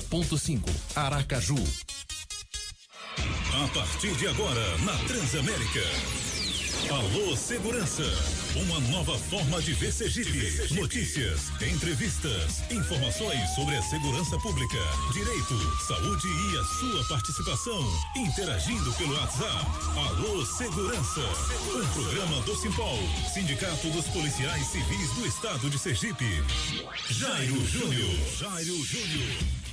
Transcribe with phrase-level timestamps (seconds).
[0.00, 1.56] Ponto 5, Aracaju.
[3.18, 5.80] A partir de agora, na Transamérica.
[6.90, 8.04] Alô Segurança,
[8.54, 10.74] uma nova forma de ver Sergipe.
[10.74, 14.78] Notícias, entrevistas, informações sobre a segurança pública,
[15.12, 17.80] direito, saúde e a sua participação.
[18.14, 19.66] Interagindo pelo WhatsApp.
[19.96, 21.22] Alô Segurança,
[21.74, 22.98] um programa do Simpol,
[23.34, 26.44] Sindicato dos Policiais Civis do Estado de Sergipe.
[27.10, 29.65] Jairo Júnior, Jairo Júnior.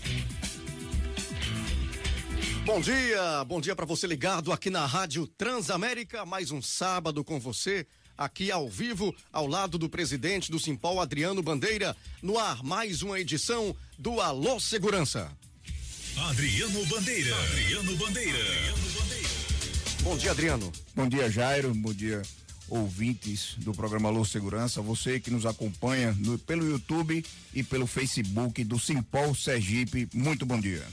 [2.66, 7.40] Bom dia, bom dia para você ligado aqui na Rádio Transamérica, mais um sábado com
[7.40, 7.86] você,
[8.18, 13.20] aqui ao vivo, ao lado do presidente do Simpol, Adriano Bandeira, no ar mais uma
[13.20, 15.30] edição do Alô Segurança.
[16.30, 18.40] Adriano Bandeira, Adriano Bandeira.
[18.40, 19.30] Adriano Bandeira.
[20.02, 20.72] Bom dia, Adriano.
[20.96, 22.22] Bom dia, Jairo, bom dia
[22.74, 27.24] ouvintes do programa Alô Segurança, você que nos acompanha no, pelo YouTube
[27.54, 30.84] e pelo Facebook do Simpol Sergipe, muito bom dia.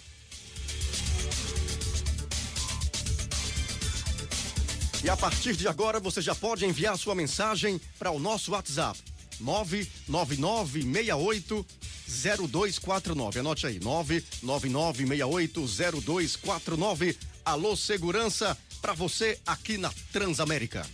[5.03, 9.01] E a partir de agora você já pode enviar sua mensagem para o nosso WhatsApp
[9.41, 11.67] 99968
[12.07, 13.41] 0249.
[13.41, 15.67] Anote aí, 99968
[16.03, 17.17] 0249.
[17.43, 20.87] Alô Segurança para você aqui na Transamérica.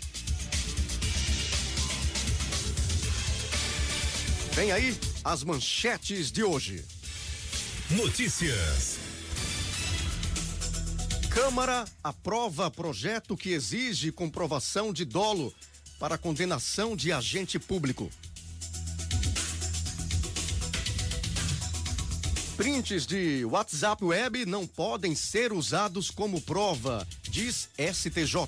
[4.56, 6.82] Vem aí as manchetes de hoje.
[7.90, 8.96] Notícias.
[11.28, 15.52] Câmara aprova projeto que exige comprovação de dolo
[16.00, 18.10] para condenação de agente público.
[22.56, 28.38] Prints de WhatsApp Web não podem ser usados como prova, diz STJ.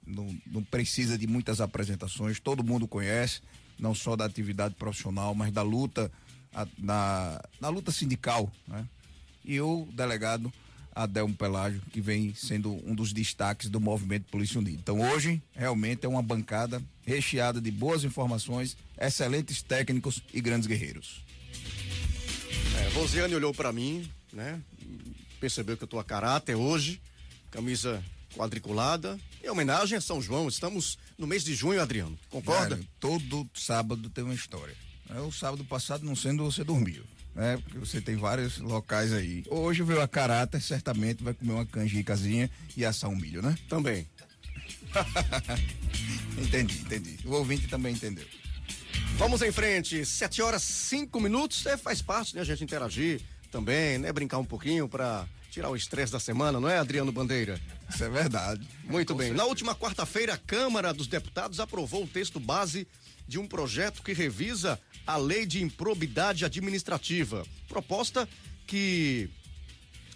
[0.06, 3.40] não, não precisa de muitas apresentações, todo mundo conhece,
[3.78, 6.10] não só da atividade profissional, mas da luta,
[6.54, 8.86] a, na, na luta sindical, né?
[9.44, 10.52] E o delegado
[10.94, 14.78] Adelmo Pelágio, que vem sendo um dos destaques do movimento Polícia Unida.
[14.78, 21.24] Então hoje realmente é uma bancada recheada de boas informações, excelentes técnicos e grandes guerreiros.
[22.78, 24.60] É, Rosiane olhou para mim, né?
[25.40, 27.00] Percebeu que eu tô a caráter hoje,
[27.50, 28.02] camisa
[28.36, 30.48] quadriculada, em homenagem a São João.
[30.48, 32.18] Estamos no mês de junho, Adriano.
[32.30, 32.76] Concorda?
[32.76, 34.74] Velho, todo sábado tem uma história.
[35.10, 37.02] É, o sábado passado não sendo você dormiu.
[37.34, 37.56] Né?
[37.56, 39.42] Porque você tem vários locais aí.
[39.48, 43.56] Hoje veio a caráter, certamente vai comer uma canjicazinha e assar um milho, né?
[43.68, 44.06] Também.
[46.38, 47.18] entendi, entendi.
[47.24, 48.26] O ouvinte também entendeu.
[49.16, 53.98] Vamos em frente, sete horas cinco minutos, é, faz parte, né, a gente interagir também,
[53.98, 57.60] né, brincar um pouquinho para tirar o estresse da semana, não é, Adriano Bandeira?
[57.88, 58.66] Isso é verdade.
[58.84, 59.32] Muito bem.
[59.32, 62.88] Na última quarta-feira, a Câmara dos Deputados aprovou o texto base
[63.28, 67.44] de um projeto que revisa a Lei de Improbidade Administrativa.
[67.68, 68.26] Proposta
[68.66, 69.28] que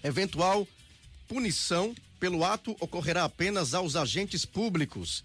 [0.03, 0.67] eventual
[1.29, 5.23] punição pelo ato ocorrerá apenas aos agentes públicos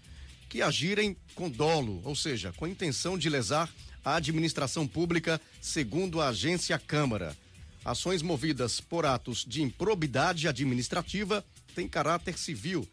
[0.52, 3.72] que agirem com dolo, ou seja, com intenção de lesar
[4.04, 7.34] a administração pública, segundo a agência Câmara.
[7.82, 11.42] Ações movidas por atos de improbidade administrativa
[11.74, 12.86] têm caráter civil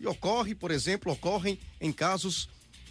[0.00, 2.48] e ocorre, por exemplo, ocorrem em casos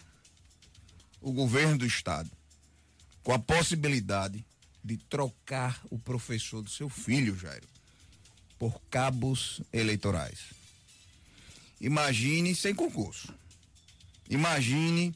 [1.21, 2.30] o governo do estado
[3.24, 4.45] com a possibilidade
[4.83, 7.68] de trocar o professor do seu filho, Jairo,
[8.57, 10.39] por cabos eleitorais.
[11.80, 13.33] Imagine sem concurso.
[14.30, 15.13] Imagine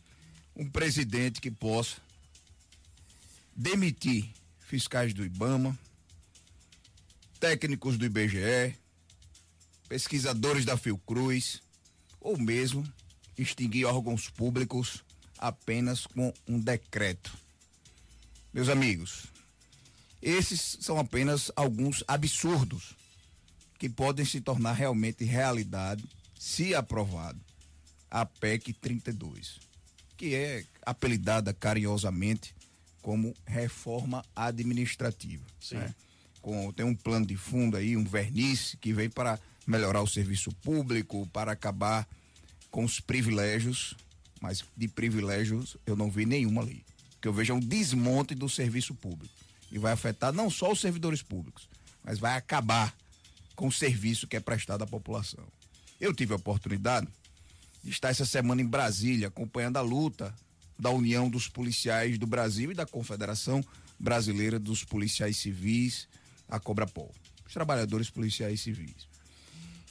[0.56, 1.98] um presidente que possa
[3.56, 5.78] demitir fiscais do IBAMA,
[7.40, 8.78] técnicos do IBGE,
[9.88, 11.62] pesquisadores da Fiocruz,
[12.20, 12.84] ou mesmo
[13.38, 15.04] extinguir órgãos públicos
[15.38, 17.36] apenas com um decreto.
[18.54, 19.26] Meus amigos,
[20.22, 22.96] esses são apenas alguns absurdos
[23.80, 26.04] que podem se tornar realmente realidade
[26.38, 27.40] se aprovado
[28.10, 29.60] a PEC 32,
[30.22, 32.54] que é apelidada carinhosamente
[33.02, 35.44] como reforma administrativa.
[35.72, 35.96] Né?
[36.42, 40.52] Com, tem um plano de fundo aí, um verniz que vem para melhorar o serviço
[40.62, 42.08] público, para acabar
[42.70, 43.96] com os privilégios,
[44.40, 46.86] mas de privilégios eu não vi nenhum ali
[47.20, 49.34] que eu vejo é um desmonte do serviço público.
[49.72, 51.70] E vai afetar não só os servidores públicos,
[52.04, 52.94] mas vai acabar
[53.56, 55.46] com o serviço que é prestado à população.
[56.00, 57.08] Eu tive a oportunidade
[57.84, 60.34] estar essa semana em Brasília, acompanhando a luta
[60.78, 63.64] da União dos Policiais do Brasil e da Confederação
[64.00, 66.08] Brasileira dos Policiais Civis,
[66.50, 67.14] a Cobrapol,
[67.46, 69.08] os trabalhadores policiais civis.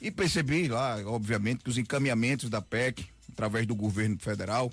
[0.00, 4.72] E percebi lá, obviamente, que os encaminhamentos da PEC, através do governo federal,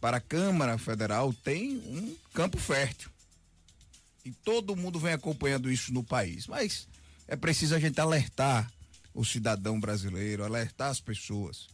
[0.00, 3.10] para a Câmara Federal tem um campo fértil.
[4.24, 6.46] E todo mundo vem acompanhando isso no país.
[6.46, 6.88] Mas
[7.28, 8.70] é preciso a gente alertar
[9.14, 11.68] o cidadão brasileiro, alertar as pessoas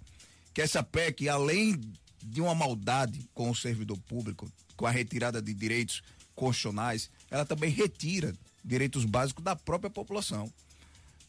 [0.59, 1.81] que essa PEC, além
[2.21, 6.03] de uma maldade com o servidor público, com a retirada de direitos
[6.35, 8.35] constitucionais, ela também retira
[8.65, 10.53] direitos básicos da própria população.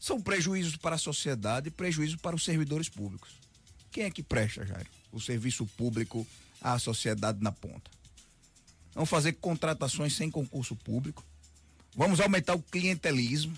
[0.00, 3.30] São prejuízos para a sociedade e prejuízos para os servidores públicos.
[3.92, 4.90] Quem é que presta, Jairo?
[5.12, 6.26] O serviço público
[6.60, 7.88] à sociedade na ponta.
[8.92, 11.24] Vamos fazer contratações sem concurso público.
[11.94, 13.56] Vamos aumentar o clientelismo.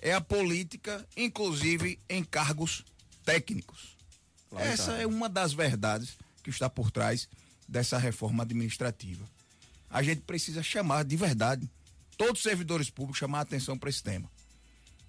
[0.00, 2.86] É a política, inclusive em cargos
[3.22, 3.93] técnicos.
[4.58, 7.28] Essa é uma das verdades que está por trás
[7.68, 9.24] dessa reforma administrativa.
[9.88, 11.70] A gente precisa chamar de verdade
[12.16, 14.30] todos os servidores públicos chamar a atenção para esse tema.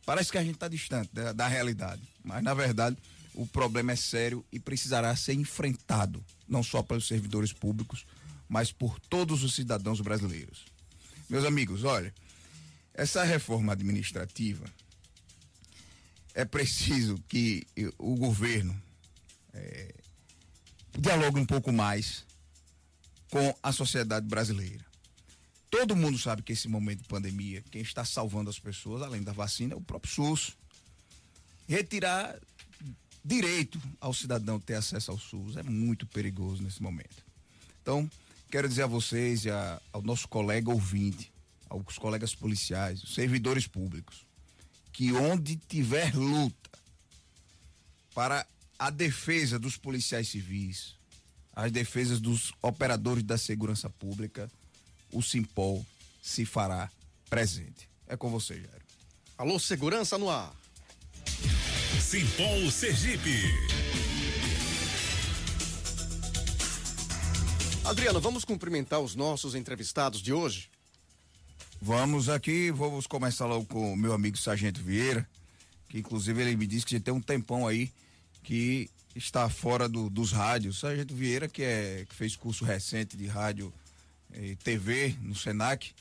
[0.06, 2.98] Parece que a gente está distante da, da realidade, mas na verdade
[3.34, 8.06] o problema é sério e precisará ser enfrentado, não só pelos servidores públicos,
[8.48, 10.66] mas por todos os cidadãos brasileiros.
[11.28, 12.14] Meus amigos, olha,
[12.94, 14.66] essa reforma administrativa
[16.34, 17.66] é preciso que
[17.98, 18.80] o governo
[19.56, 19.94] é,
[20.98, 22.26] dialogue um pouco mais
[23.30, 24.86] com a sociedade brasileira.
[25.70, 29.34] Todo mundo sabe que esse momento de pandemia, quem está salvando as pessoas, além da
[29.34, 30.56] vacina, é o próprio SUS.
[31.68, 32.40] Retirar
[33.24, 37.26] direito ao cidadão ter acesso ao SUS é muito perigoso nesse momento.
[37.82, 38.10] Então,
[38.52, 41.32] quero dizer a vocês e a, ao nosso colega ouvinte,
[41.68, 44.26] aos colegas policiais, os servidores públicos,
[44.94, 46.70] que onde tiver luta
[48.14, 50.96] para a defesa dos policiais civis,
[51.54, 54.52] as defesas dos operadores da segurança pública,
[55.12, 55.86] o Simpol
[56.22, 56.92] se fará
[57.30, 57.90] presente.
[58.08, 58.86] É com você, Jairo.
[59.38, 60.54] Alô, segurança no ar.
[62.02, 63.42] Simpol Sergipe.
[67.84, 70.70] Adriano, vamos cumprimentar os nossos entrevistados de hoje?
[71.82, 75.28] Vamos aqui, vamos começar logo com o meu amigo Sargento Vieira,
[75.88, 77.92] que inclusive ele me disse que já tem um tempão aí
[78.46, 80.80] que está fora do, dos rádios.
[80.80, 83.74] Sargento Vieira, que, é, que fez curso recente de rádio
[84.34, 85.92] e TV no Senac,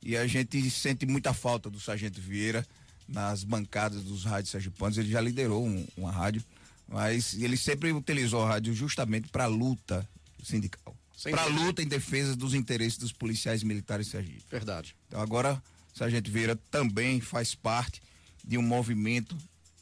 [0.00, 2.64] e a gente sente muita falta do Sargento Vieira
[3.08, 6.44] nas bancadas dos rádios sergipanos, ele já liderou um, uma rádio,
[6.86, 10.08] mas ele sempre utilizou a rádio justamente para a luta
[10.42, 10.94] sindical.
[11.24, 14.44] para a luta em defesa dos interesses dos policiais militares Sergipe.
[14.48, 14.94] Verdade.
[15.08, 15.60] Então agora,
[15.94, 18.00] Sargento Vieira também faz parte
[18.44, 19.36] de um movimento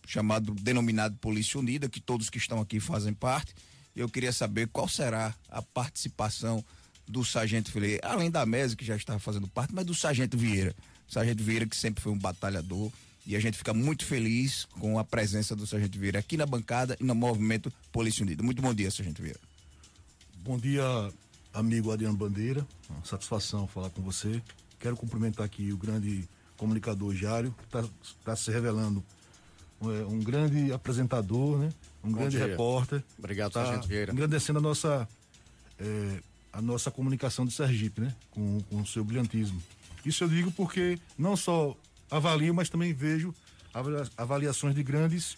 [0.07, 3.55] chamado denominado Polícia Unida, que todos que estão aqui fazem parte.
[3.95, 6.65] Eu queria saber qual será a participação
[7.09, 10.75] do Sargento Vieira, além da mesa que já estava fazendo parte, mas do Sargento Vieira.
[11.09, 12.91] Sargento Vieira que sempre foi um batalhador
[13.27, 16.97] e a gente fica muito feliz com a presença do Sargento Vieira aqui na bancada
[17.01, 18.43] e no movimento Polícia Unida.
[18.43, 19.41] Muito bom dia, Sargento Vieira.
[20.39, 20.85] Bom dia,
[21.53, 22.67] amigo Adriano Bandeira.
[22.89, 24.41] Uma satisfação falar com você.
[24.79, 27.85] Quero cumprimentar aqui o grande comunicador Jário, que está
[28.25, 29.05] tá se revelando
[29.81, 31.73] um grande apresentador, né?
[32.03, 32.47] um Bom grande dia.
[32.47, 33.03] repórter.
[33.19, 34.13] Obrigado, tá Sargento Vieira.
[34.13, 35.09] Engrandecendo a nossa,
[35.79, 36.21] é,
[36.53, 38.15] a nossa comunicação do Sergipe, né?
[38.31, 39.63] com, com o seu brilhantismo.
[40.05, 41.77] Isso eu digo porque não só
[42.11, 43.35] avalio, mas também vejo
[44.17, 45.37] avaliações de grandes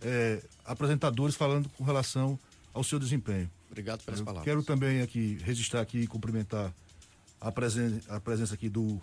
[0.00, 2.38] é, apresentadores falando com relação
[2.72, 3.50] ao seu desempenho.
[3.68, 4.44] Obrigado pelas eu palavras.
[4.44, 6.72] Quero também aqui registrar aqui e cumprimentar
[7.40, 8.98] a, presen a presença aqui do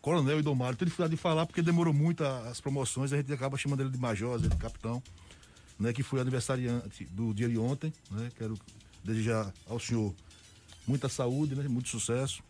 [0.00, 0.76] Coronel Idomário.
[0.76, 3.98] Tenho dificuldade de falar porque demorou muito as promoções, a gente acaba chamando ele de
[3.98, 5.02] major, de capitão,
[5.78, 7.92] né, que foi aniversariante do dia de ontem.
[8.10, 8.58] Né, quero
[9.02, 10.14] desejar ao senhor
[10.86, 12.42] muita saúde, né, muito sucesso.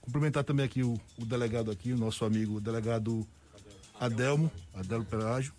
[0.00, 3.26] Cumprimentar também aqui o, o delegado aqui, o nosso amigo o delegado
[3.98, 5.52] Adelmo, Adelmo Pelágio.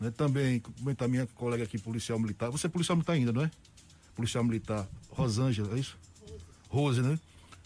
[0.00, 2.50] Né, também cumprimentar minha colega aqui, policial militar.
[2.50, 3.50] Você é policial militar ainda, não é?
[4.14, 5.98] Policial militar Rosângela, é isso?
[6.68, 7.18] Rose, né?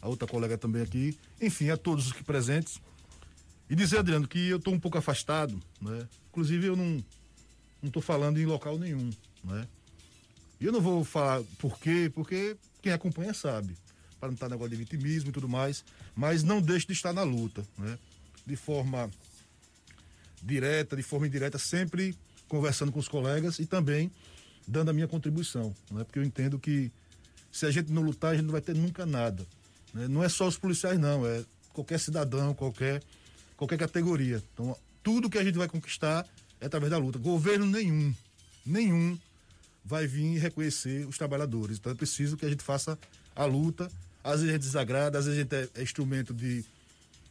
[0.02, 1.16] A outra colega também aqui.
[1.40, 2.82] Enfim, a todos os que presentes.
[3.71, 6.06] E dizer, Adriano, que eu estou um pouco afastado, né?
[6.28, 7.02] Inclusive, eu não
[7.80, 9.11] não estou falando em local nenhum,
[9.42, 9.66] né?
[10.61, 13.76] E eu não vou falar por quê, porque quem acompanha sabe,
[14.21, 17.25] para não estar negócio de vitimismo e tudo mais, mas não deixe de estar na
[17.25, 17.99] luta, né?
[18.47, 19.11] De forma
[20.40, 22.16] direta, de forma indireta, sempre
[22.49, 24.11] conversando com os colegas e também
[24.66, 26.04] dando a minha contribuição, né?
[26.04, 26.92] Porque eu entendo que
[27.50, 29.44] se a gente não lutar, a gente não vai ter nunca nada.
[29.92, 30.08] Né?
[30.08, 33.02] Não é só os policiais, não, é qualquer cidadão, qualquer,
[33.56, 34.42] qualquer categoria.
[34.52, 36.26] Então, tudo que a gente vai conquistar
[36.61, 37.18] é através da luta.
[37.18, 38.14] Governo nenhum,
[38.64, 39.18] nenhum
[39.84, 41.78] vai vir reconhecer os trabalhadores.
[41.78, 42.99] Então é preciso que a gente faça
[43.34, 43.90] a luta.
[44.22, 46.64] Às vezes a gente desagrada, às vezes a gente é, é instrumento de,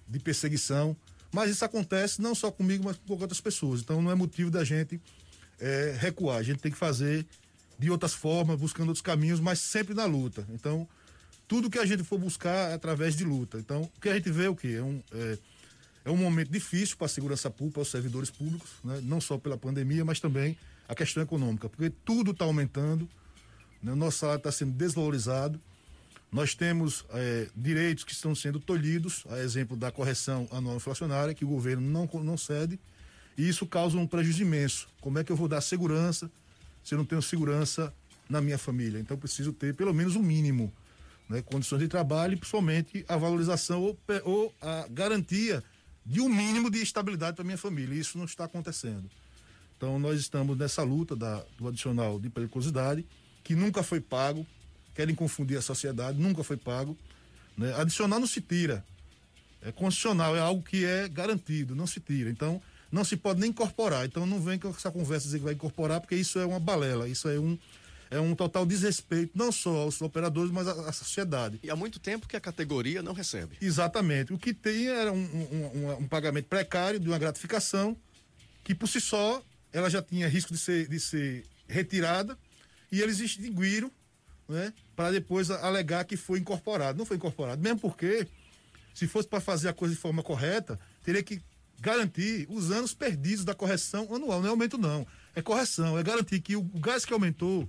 [0.08, 0.96] de perseguição.
[1.32, 3.80] Mas isso acontece não só comigo, mas com outras pessoas.
[3.80, 5.00] Então não é motivo da gente
[5.60, 6.38] é, recuar.
[6.38, 7.26] A gente tem que fazer
[7.80, 10.46] de outras formas, buscando outros caminhos, mas sempre na luta.
[10.50, 10.88] Então,
[11.52, 13.58] tudo que a gente for buscar é através de luta.
[13.58, 14.76] Então, o que a gente vê é o quê?
[14.78, 15.38] É um, é,
[16.06, 19.02] é um momento difícil para a segurança pública, para os servidores públicos, né?
[19.04, 23.06] não só pela pandemia, mas também a questão econômica, porque tudo está aumentando,
[23.84, 23.92] né?
[23.92, 25.60] o nosso salário está sendo desvalorizado,
[26.32, 31.44] nós temos é, direitos que estão sendo tolhidos, a exemplo da correção anual inflacionária, que
[31.44, 32.80] o governo não, não cede,
[33.38, 34.88] e isso causa um prejuízo imenso.
[35.02, 36.32] Como é que eu vou dar segurança
[36.82, 37.94] se eu não tenho segurança
[38.30, 39.02] na minha família?
[39.02, 40.72] Então, preciso ter pelo menos o um mínimo.
[41.32, 45.64] Né, condições de trabalho e principalmente a valorização ou, ou a garantia
[46.06, 47.96] de um mínimo de estabilidade para minha família.
[47.96, 49.10] Isso não está acontecendo.
[49.78, 53.06] Então nós estamos nessa luta da, do adicional de periculosidade,
[53.46, 54.46] que nunca foi pago,
[54.94, 56.98] querem confundir a sociedade, nunca foi pago.
[57.58, 57.74] Né?
[57.76, 58.84] Adicional não se tira.
[59.62, 62.30] É constitucional, é algo que é garantido, não se tira.
[62.30, 62.62] Então,
[62.92, 64.06] não se pode nem incorporar.
[64.06, 67.08] Então não vem com essa conversa dizer que vai incorporar, porque isso é uma balela,
[67.08, 67.58] isso é um,
[68.12, 71.58] é um total desrespeito, não só aos operadores, mas à, à, sociedade.
[71.64, 73.58] E há muito tempo que a categoria não recebe.
[73.62, 74.34] Exatamente.
[74.34, 77.96] O que tem era um, um, um, pagamento precário de uma gratificação,
[78.66, 79.42] que por si só
[79.72, 82.38] ela já tinha risco de ser, de ser retirada,
[82.92, 83.90] e eles extinguiram
[84.50, 86.98] né, para depois alegar que foi incorporado.
[86.98, 88.28] Não foi incorporado, mesmo porque,
[88.94, 91.42] se fosse para fazer a coisa de forma correta, teria que
[91.80, 94.42] garantir os anos perdidos da correção anual.
[94.42, 95.08] Não é aumento, não.
[95.34, 95.98] É correção.
[95.98, 97.68] É garantir que o gás que aumentou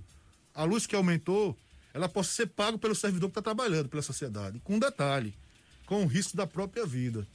[0.53, 1.57] a luz que aumentou,
[1.93, 4.59] ela possa ser paga pelo servidor que está trabalhando pela sociedade.
[4.63, 5.33] Com um detalhe,
[5.85, 7.27] com o risco da própria vida.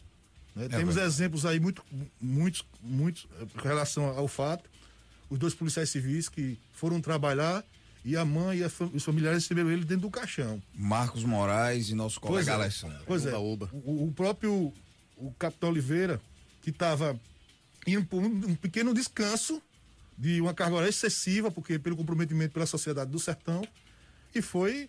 [0.54, 0.66] Né?
[0.66, 1.06] É Temos verdade.
[1.06, 1.84] exemplos aí muito,
[2.20, 4.68] muitos, muitos em relação ao fato.
[5.30, 7.64] Os dois policiais civis que foram trabalhar
[8.04, 10.62] e a mãe e a, os familiares receberam ele dentro do caixão.
[10.74, 13.02] Marcos Moraes e nosso colega pois é, Alessandro.
[13.06, 13.36] Pois é.
[13.36, 14.72] O, o, próprio
[15.16, 16.20] o capitão Oliveira,
[16.62, 17.18] que estava
[17.86, 19.62] indo por um, um pequeno descanso,
[20.18, 23.62] de uma carga horária excessiva, porque pelo comprometimento pela sociedade do sertão,
[24.34, 24.88] e foi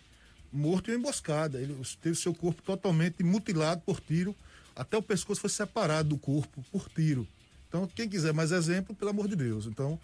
[0.52, 1.60] morto em emboscada.
[1.60, 4.34] Ele teve seu corpo totalmente mutilado por tiro,
[4.74, 7.26] até o pescoço foi separado do corpo por tiro.
[7.68, 9.66] Então, quem quiser mais exemplo, pelo amor de Deus.
[9.66, 9.98] Então,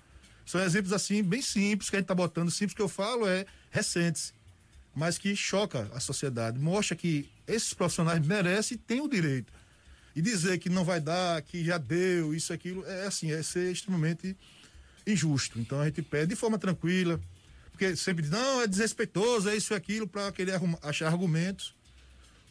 [0.45, 3.45] são exemplos assim, bem simples, que a gente está botando, simples que eu falo é
[3.71, 4.33] recentes,
[4.95, 9.52] mas que choca a sociedade, mostra que esses profissionais merecem e têm o direito.
[10.14, 13.73] E dizer que não vai dar, que já deu, isso, aquilo, é assim, é ser
[13.73, 14.37] extremamente
[15.06, 15.58] injusto.
[15.58, 17.20] Então a gente pede de forma tranquila,
[17.70, 21.75] porque sempre diz, não, é desrespeitoso, é isso e aquilo, para querer arrumar, achar argumentos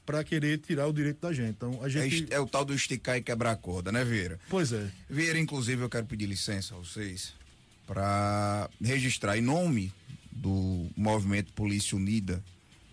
[0.05, 1.50] para querer tirar o direito da gente.
[1.55, 2.15] Então, a É, gente.
[2.25, 4.39] est- é o tal do esticar e quebrar a corda, né, Vieira?
[4.50, 4.88] Pois é.
[5.09, 7.33] Vieira, inclusive, eu quero pedir licença a vocês
[7.88, 9.91] para registrar em nome
[10.31, 12.43] do Movimento Polícia Unida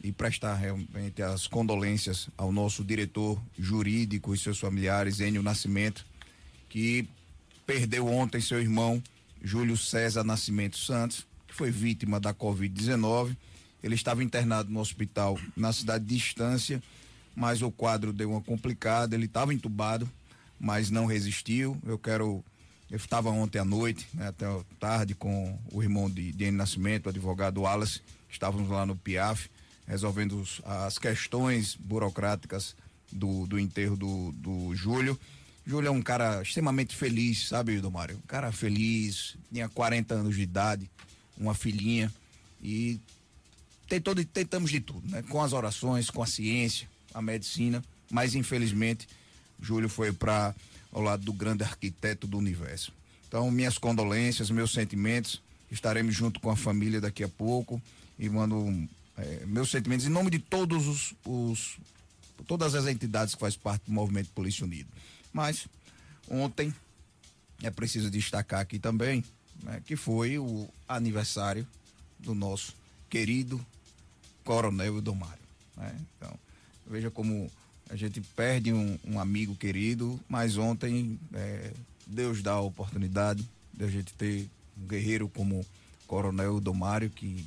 [0.03, 6.05] e prestar realmente as condolências ao nosso diretor jurídico e seus familiares, Enio Nascimento,
[6.69, 7.07] que
[7.67, 9.03] perdeu ontem seu irmão,
[9.43, 13.37] Júlio César Nascimento Santos, que foi vítima da Covid-19.
[13.83, 16.83] Ele estava internado no hospital na cidade de Estância,
[17.35, 20.09] mas o quadro deu uma complicada, ele estava entubado,
[20.61, 21.77] mas não resistiu.
[21.85, 22.45] Eu quero.
[22.91, 24.47] Eu estava ontem à noite, né, até
[24.79, 28.03] tarde, com o irmão de, Nascimento, o advogado Wallace.
[28.31, 29.49] Estávamos lá no PIAF,
[29.87, 32.77] resolvendo os- as questões burocráticas
[33.11, 35.19] do, do enterro do, do Júlio.
[35.67, 38.17] Júlio é um cara extremamente feliz, sabe, Domário?
[38.17, 40.91] Um cara feliz, tinha 40 anos de idade,
[41.37, 42.13] uma filhinha
[42.63, 43.01] e
[43.89, 45.23] tentou tentamos de tudo, né?
[45.29, 49.09] Com as orações, com a ciência, a medicina, mas infelizmente
[49.61, 50.55] Júlio foi para
[50.93, 52.93] ao lado do grande arquiteto do universo.
[53.27, 55.41] Então, minhas condolências, meus sentimentos,
[55.71, 57.81] estaremos junto com a família daqui a pouco
[58.19, 58.57] e mando
[59.17, 61.79] eh, meus sentimentos em nome de todos os, os
[62.47, 64.89] todas as entidades que fazem parte do movimento Polícia Unido.
[65.33, 65.67] Mas
[66.29, 66.75] ontem
[67.63, 69.25] é preciso destacar aqui também
[69.63, 71.67] né, que foi o aniversário
[72.19, 72.75] do nosso
[73.09, 73.65] querido
[74.45, 75.43] Coronel Idomário.
[75.77, 75.95] Né?
[76.17, 76.35] Então,
[76.87, 77.51] veja como
[77.89, 81.73] a gente perde um, um amigo querido, mas ontem eh,
[82.07, 84.49] Deus dá a oportunidade de a gente ter
[84.81, 85.65] um guerreiro como
[86.07, 87.47] Coronel Idomário, que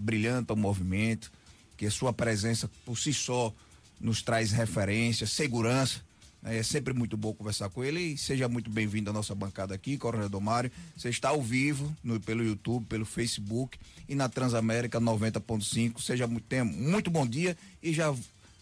[0.00, 1.30] brilhanta o movimento,
[1.76, 3.52] que a sua presença por si só
[4.00, 6.00] nos traz referência, segurança.
[6.48, 9.98] É sempre muito bom conversar com ele e seja muito bem-vindo à nossa bancada aqui,
[9.98, 10.70] Coronel Domário.
[10.96, 13.76] Você está ao vivo no, pelo YouTube, pelo Facebook
[14.08, 16.00] e na Transamérica 90.5.
[16.00, 18.14] Seja muito, tenha muito bom dia e já,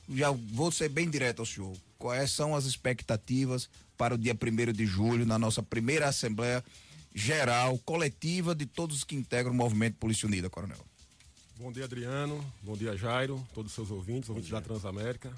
[0.09, 1.77] já vou ser bem direto ao senhor.
[1.99, 6.65] Quais são as expectativas para o dia 1 de julho, na nossa primeira Assembleia
[7.15, 10.81] Geral, coletiva de todos os que integram o movimento Polícia Unida, Coronel?
[11.59, 12.43] Bom dia, Adriano.
[12.63, 15.31] Bom dia, Jairo, todos os seus ouvintes, ouvintes da Transamérica.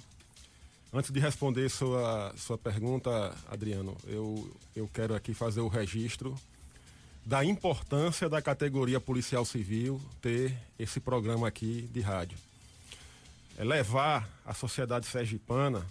[0.93, 6.39] Antes de responder sua, sua pergunta, Adriano, eu, eu quero aqui fazer o registro
[7.25, 12.39] da importância da categoria policial civil ter esse programa aqui de rádio.
[13.59, 15.85] É levar à sociedade sergipana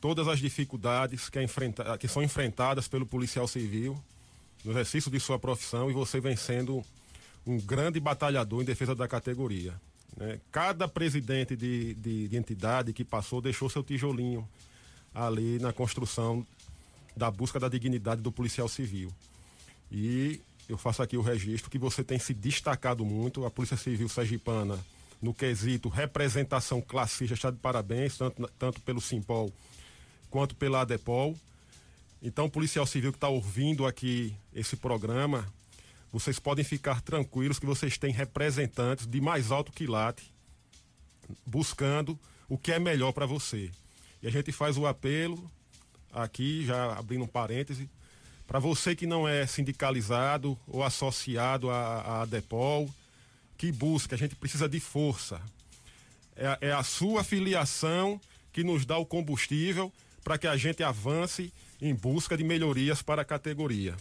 [0.00, 3.96] todas as dificuldades que, é enfrenta- que são enfrentadas pelo policial civil
[4.64, 6.84] no exercício de sua profissão e você vem sendo
[7.46, 9.72] um grande batalhador em defesa da categoria.
[10.16, 10.40] Né?
[10.52, 14.48] Cada presidente de, de- de entidade que passou deixou seu tijolinho
[15.14, 16.46] ali na construção
[17.16, 19.12] da busca da dignidade do policial civil.
[19.90, 24.08] E eu faço aqui o registro que você tem se destacado muito, a Polícia Civil
[24.08, 24.78] Sergipana,
[25.22, 29.52] no quesito representação classista, está de parabéns, tanto, tanto pelo Simpol
[30.30, 31.36] quanto pela ADEPOL.
[32.22, 35.46] Então, policial civil que está ouvindo aqui esse programa,
[36.14, 40.32] vocês podem ficar tranquilos que vocês têm representantes de mais alto quilate
[41.44, 42.16] buscando
[42.48, 43.68] o que é melhor para você.
[44.22, 45.50] E a gente faz o apelo
[46.12, 47.90] aqui, já abrindo um parêntese,
[48.46, 52.88] para você que não é sindicalizado ou associado à, à DEPOL,
[53.58, 55.40] que busca, a gente precisa de força.
[56.36, 58.20] É, é a sua filiação
[58.52, 63.22] que nos dá o combustível para que a gente avance em busca de melhorias para
[63.22, 63.96] a categoria.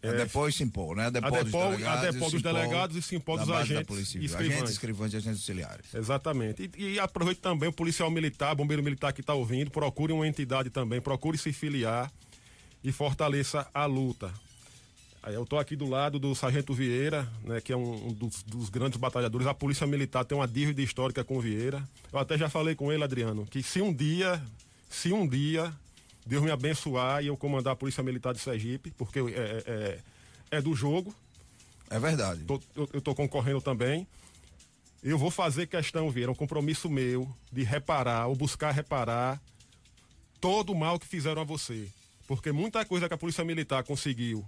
[0.00, 1.06] É, depois Simpol, né?
[1.06, 3.54] A Depol, a dos Depol- delegados, a Depol e dos delegados e Simpol da dos
[3.54, 4.26] agentes Civil.
[4.26, 4.52] escrivães.
[4.56, 5.94] Agentes, escrivães e agentes auxiliares.
[5.94, 6.70] Exatamente.
[6.78, 10.70] E, e aproveito também o policial militar, bombeiro militar que está ouvindo, procure uma entidade
[10.70, 12.12] também, procure se filiar
[12.84, 14.32] e fortaleça a luta.
[15.26, 18.70] Eu estou aqui do lado do Sargento Vieira, né, que é um, um dos, dos
[18.70, 19.46] grandes batalhadores.
[19.48, 21.82] A Polícia Militar tem uma dívida histórica com o Vieira.
[22.12, 24.40] Eu até já falei com ele, Adriano, que se um dia,
[24.88, 25.70] se um dia
[26.28, 30.60] Deus me abençoar e eu comandar a Polícia Militar de Sergipe, porque é, é, é
[30.60, 31.14] do jogo,
[31.90, 32.44] É verdade.
[32.44, 34.06] tô- eu, eu tô concorrendo também.
[35.02, 39.40] Eu vou fazer questão, Vieira, um compromisso meu de reparar ou buscar reparar
[40.38, 41.88] todo o mal que fizeram a você.
[42.26, 44.46] Porque muita coisa que a Polícia Militar conseguiu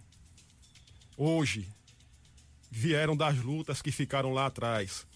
[1.17, 1.67] hoje
[2.71, 5.07] vieram das lutas que ficaram lá atrás.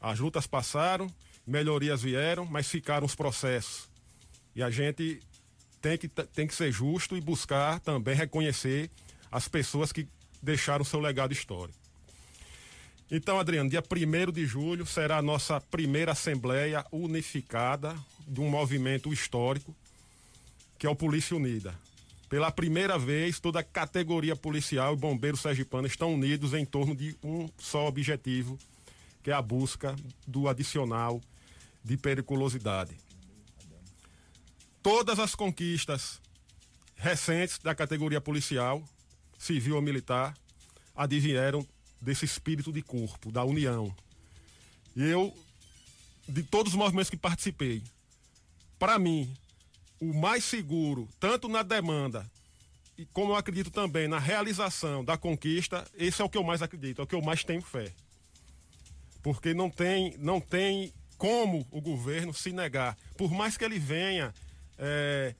[0.00, 1.06] As lutas passaram,
[1.46, 3.88] melhorias vieram, mas ficaram os processos.
[4.54, 5.20] E a gente
[5.86, 8.90] tem que, tem que ser justo e buscar também reconhecer
[9.30, 10.08] as pessoas que
[10.42, 11.78] deixaram seu legado histórico.
[13.08, 17.94] Então, Adriano, dia 1 de julho será a nossa primeira Assembleia Unificada
[18.26, 19.72] de um movimento histórico,
[20.76, 21.72] que é o Polícia Unida.
[22.28, 27.16] Pela primeira vez, toda a categoria policial e bombeiro sergipano estão unidos em torno de
[27.22, 28.58] um só objetivo,
[29.22, 29.94] que é a busca
[30.26, 31.20] do adicional
[31.84, 33.05] de periculosidade.
[34.86, 36.20] Todas as conquistas
[36.94, 38.88] recentes da categoria policial,
[39.36, 40.38] civil ou militar,
[40.94, 41.66] advieram
[42.00, 43.92] desse espírito de corpo, da união.
[44.94, 45.36] E eu,
[46.28, 47.82] de todos os movimentos que participei,
[48.78, 49.36] para mim,
[50.00, 52.24] o mais seguro, tanto na demanda,
[52.96, 56.62] e como eu acredito também na realização da conquista, esse é o que eu mais
[56.62, 57.92] acredito, é o que eu mais tenho fé.
[59.20, 64.32] Porque não tem, não tem como o governo se negar, por mais que ele venha,
[64.78, 65.34] é,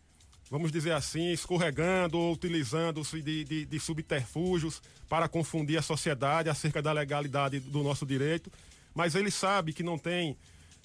[0.51, 6.81] vamos dizer assim, escorregando ou utilizando-se de, de, de subterfúgios para confundir a sociedade acerca
[6.81, 8.51] da legalidade do nosso direito,
[8.95, 10.37] mas ele sabe que não tem,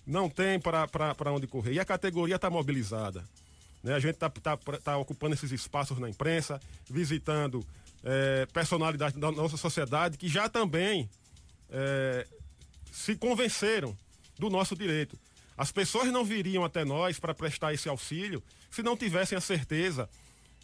[0.06, 1.74] não tem para onde correr.
[1.74, 3.24] E a categoria está mobilizada.
[3.84, 3.94] Né?
[3.94, 6.60] A gente está tá, tá ocupando esses espaços na imprensa,
[6.90, 7.66] visitando
[8.04, 11.10] é, personalidades da nossa sociedade que já também
[11.70, 12.28] é,
[12.92, 13.96] se convenceram
[14.38, 15.18] do nosso direito.
[15.62, 20.10] As pessoas não viriam até nós para prestar esse auxílio se não tivessem a certeza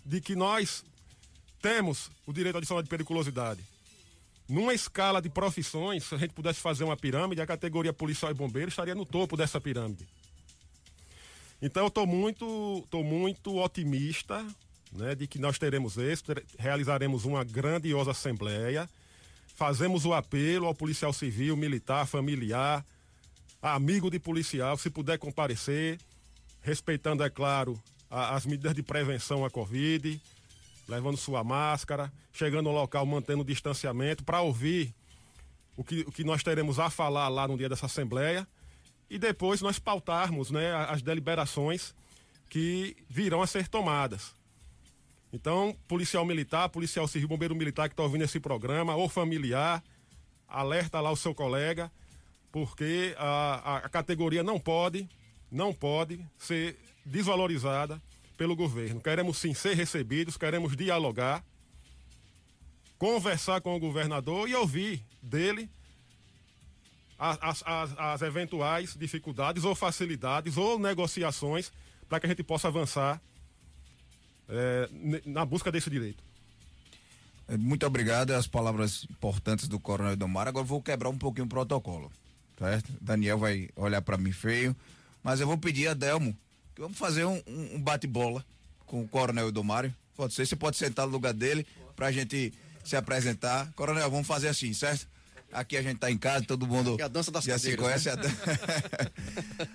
[0.03, 0.83] de que nós
[1.61, 3.61] temos o direito adicional de periculosidade.
[4.49, 8.33] Numa escala de profissões, se a gente pudesse fazer uma pirâmide, a categoria policial e
[8.33, 10.07] bombeiro estaria no topo dessa pirâmide.
[11.61, 14.43] Então eu estou muito, tô muito otimista
[14.91, 18.89] né, de que nós teremos êxito, realizaremos uma grandiosa assembleia,
[19.53, 22.83] fazemos o apelo ao policial civil, militar, familiar,
[23.61, 25.99] amigo de policial, se puder comparecer,
[26.61, 30.21] respeitando, é claro, a, as medidas de prevenção à Covid,
[30.87, 34.93] levando sua máscara, chegando ao local mantendo o distanciamento, para ouvir
[35.75, 38.47] o que, o que nós teremos a falar lá no dia dessa assembleia
[39.09, 41.93] e depois nós pautarmos né, as deliberações
[42.49, 44.35] que virão a ser tomadas.
[45.31, 49.83] Então, policial militar, policial civil, bombeiro militar que está ouvindo esse programa, ou familiar,
[50.47, 51.91] alerta lá o seu colega,
[52.57, 55.07] porque a, a categoria não pode,
[55.51, 58.01] não pode ser desvalorizada
[58.35, 58.99] pelo governo.
[58.99, 61.43] Queremos sim ser recebidos, queremos dialogar,
[62.97, 65.69] conversar com o governador e ouvir dele
[67.19, 71.71] as, as, as eventuais dificuldades ou facilidades ou negociações
[72.09, 73.21] para que a gente possa avançar
[74.49, 74.89] é,
[75.27, 76.23] na busca desse direito.
[77.47, 80.47] É, muito obrigado, as palavras importantes do Coronel Domar.
[80.47, 82.11] Agora vou quebrar um pouquinho o protocolo,
[82.57, 82.91] certo?
[83.01, 84.75] Daniel vai olhar para mim feio,
[85.23, 86.35] mas eu vou pedir a Delmo
[86.77, 88.45] que vamos fazer um, um bate-bola
[88.85, 89.93] com o Coronel Domário.
[90.15, 91.65] Pode ser, você pode sentar no lugar dele
[91.95, 93.71] para a gente se apresentar.
[93.73, 95.07] Coronel, vamos fazer assim, certo?
[95.51, 97.83] Aqui a gente tá em casa, todo mundo é a dança das já cadeiras, se
[97.83, 98.15] conhece.
[98.15, 98.23] Né?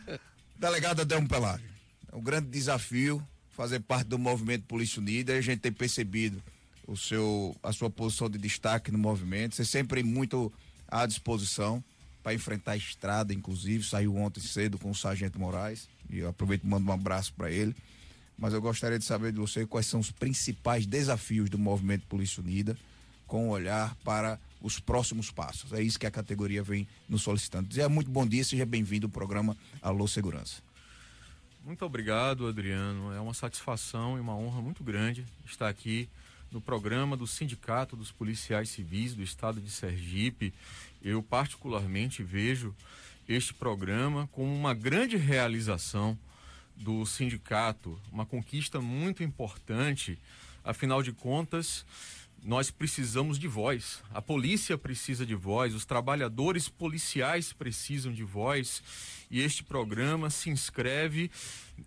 [0.06, 0.18] A...
[0.58, 1.66] Delegado Adelmo Pelágio.
[2.12, 6.42] É um grande desafio fazer parte do movimento Polícia Unida a gente tem percebido
[6.86, 9.56] o seu, a sua posição de destaque no movimento.
[9.56, 10.52] Você sempre muito
[10.86, 11.82] à disposição
[12.22, 13.84] para enfrentar a estrada, inclusive.
[13.84, 15.88] Saiu ontem cedo com o Sargento Moraes.
[16.08, 17.74] E eu aproveito e mando um abraço para ele.
[18.38, 22.42] Mas eu gostaria de saber de você quais são os principais desafios do movimento Polícia
[22.42, 22.76] Unida
[23.26, 25.72] com um olhar para os próximos passos.
[25.72, 27.68] É isso que a categoria vem nos solicitando.
[27.68, 30.62] Dizer muito bom dia, seja bem-vindo ao programa Alô Segurança.
[31.64, 33.12] Muito obrigado, Adriano.
[33.12, 36.08] É uma satisfação e uma honra muito grande estar aqui
[36.50, 40.52] no programa do Sindicato dos Policiais Civis do Estado de Sergipe.
[41.02, 42.74] Eu, particularmente, vejo
[43.28, 46.18] este programa como uma grande realização
[46.76, 50.18] do sindicato, uma conquista muito importante.
[50.64, 51.84] Afinal de contas,
[52.44, 54.02] nós precisamos de voz.
[54.12, 58.82] A polícia precisa de voz, os trabalhadores policiais precisam de voz.
[59.30, 61.30] E este programa se inscreve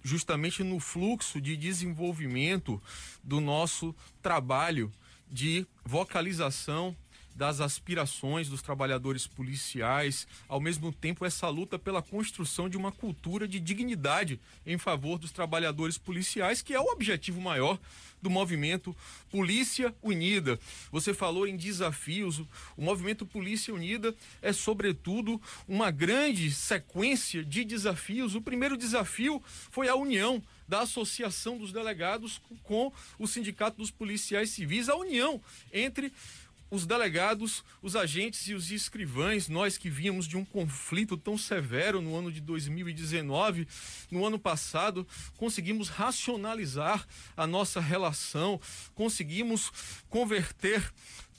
[0.04, 2.82] justamente no fluxo de desenvolvimento
[3.24, 4.92] do nosso trabalho
[5.30, 6.96] de vocalização
[7.36, 13.48] das aspirações dos trabalhadores policiais, ao mesmo tempo essa luta pela construção de uma cultura
[13.48, 17.78] de dignidade em favor dos trabalhadores policiais, que é o objetivo maior
[18.22, 18.96] do movimento
[19.30, 20.60] Polícia Unida.
[20.92, 22.40] Você falou em desafios,
[22.76, 28.34] o movimento Polícia Unida é, sobretudo, uma grande sequência de desafios.
[28.34, 34.50] O primeiro desafio foi a união da Associação dos Delegados com o Sindicato dos Policiais
[34.50, 35.40] Civis, a união
[35.72, 36.12] entre
[36.70, 42.02] os delegados, os agentes e os escrivães, nós que vínhamos de um conflito tão severo
[42.02, 43.68] no ano de 2019,
[44.10, 48.60] no ano passado, conseguimos racionalizar a nossa relação,
[48.94, 49.72] conseguimos
[50.10, 50.92] converter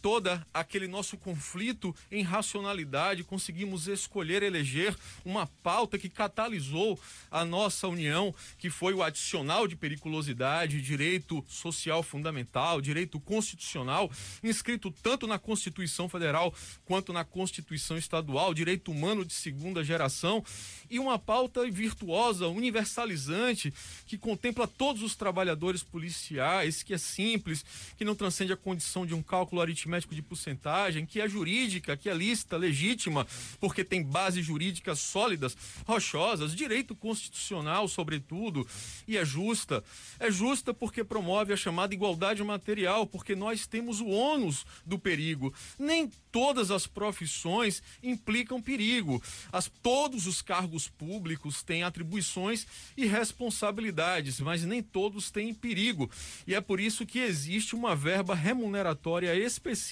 [0.07, 6.97] toda aquele nosso conflito em racionalidade conseguimos escolher eleger uma pauta que catalisou
[7.29, 14.09] a nossa união, que foi o adicional de periculosidade, direito social fundamental, direito constitucional,
[14.45, 20.45] inscrito tanto na Constituição Federal quanto na Constituição Estadual, direito humano de segunda geração
[20.88, 23.75] e uma pauta virtuosa, universalizante,
[24.07, 27.64] que contempla todos os trabalhadores policiais, que é simples,
[27.99, 32.09] que não transcende a condição de um cálculo aritmético de porcentagem, que é jurídica, que
[32.09, 33.26] é lícita, legítima,
[33.59, 35.56] porque tem bases jurídicas sólidas,
[35.87, 38.66] rochosas, direito constitucional, sobretudo,
[39.06, 39.82] e é justa.
[40.18, 45.52] É justa porque promove a chamada igualdade material, porque nós temos o ônus do perigo.
[45.78, 49.22] Nem todas as profissões implicam perigo.
[49.50, 56.11] As, todos os cargos públicos têm atribuições e responsabilidades, mas nem todos têm perigo.
[56.46, 59.86] E é por isso que existe uma verba remuneratória específica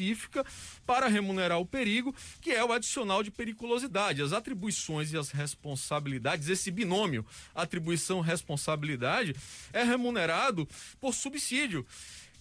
[0.87, 4.23] para remunerar o perigo, que é o adicional de periculosidade.
[4.23, 9.35] As atribuições e as responsabilidades, esse binômio atribuição-responsabilidade,
[9.73, 10.69] é remunerado
[11.01, 11.87] por subsídio.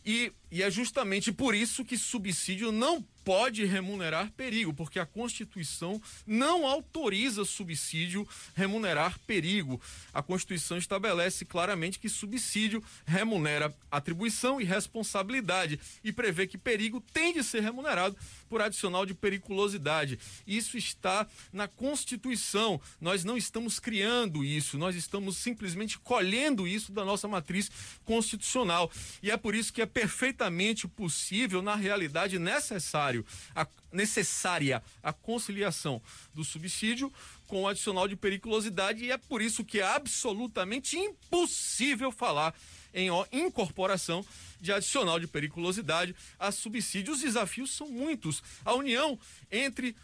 [0.05, 6.01] E, e, é justamente por isso que subsídio não pode remunerar perigo, porque a Constituição
[6.25, 9.81] não autoriza subsídio remunerar perigo.
[10.13, 17.33] A Constituição estabelece claramente que subsídio remunera atribuição e responsabilidade e prevê que perigo tem
[17.33, 18.15] de ser remunerado
[18.49, 20.19] por adicional de periculosidade.
[20.45, 22.79] Isso está na Constituição.
[22.99, 27.69] Nós não estamos criando isso, nós estamos simplesmente colhendo isso da nossa matriz
[28.05, 28.91] constitucional.
[29.21, 33.12] E é por isso que é perfeitamente possível, na realidade necessário,
[33.55, 36.01] a, necessária a conciliação
[36.33, 37.11] do subsídio
[37.47, 42.55] com o adicional de periculosidade e é por isso que é absolutamente impossível falar
[42.93, 44.25] em incorporação
[44.61, 47.13] de adicional de periculosidade a subsídio.
[47.13, 48.41] Os desafios são muitos.
[48.63, 49.19] A união
[49.51, 49.95] entre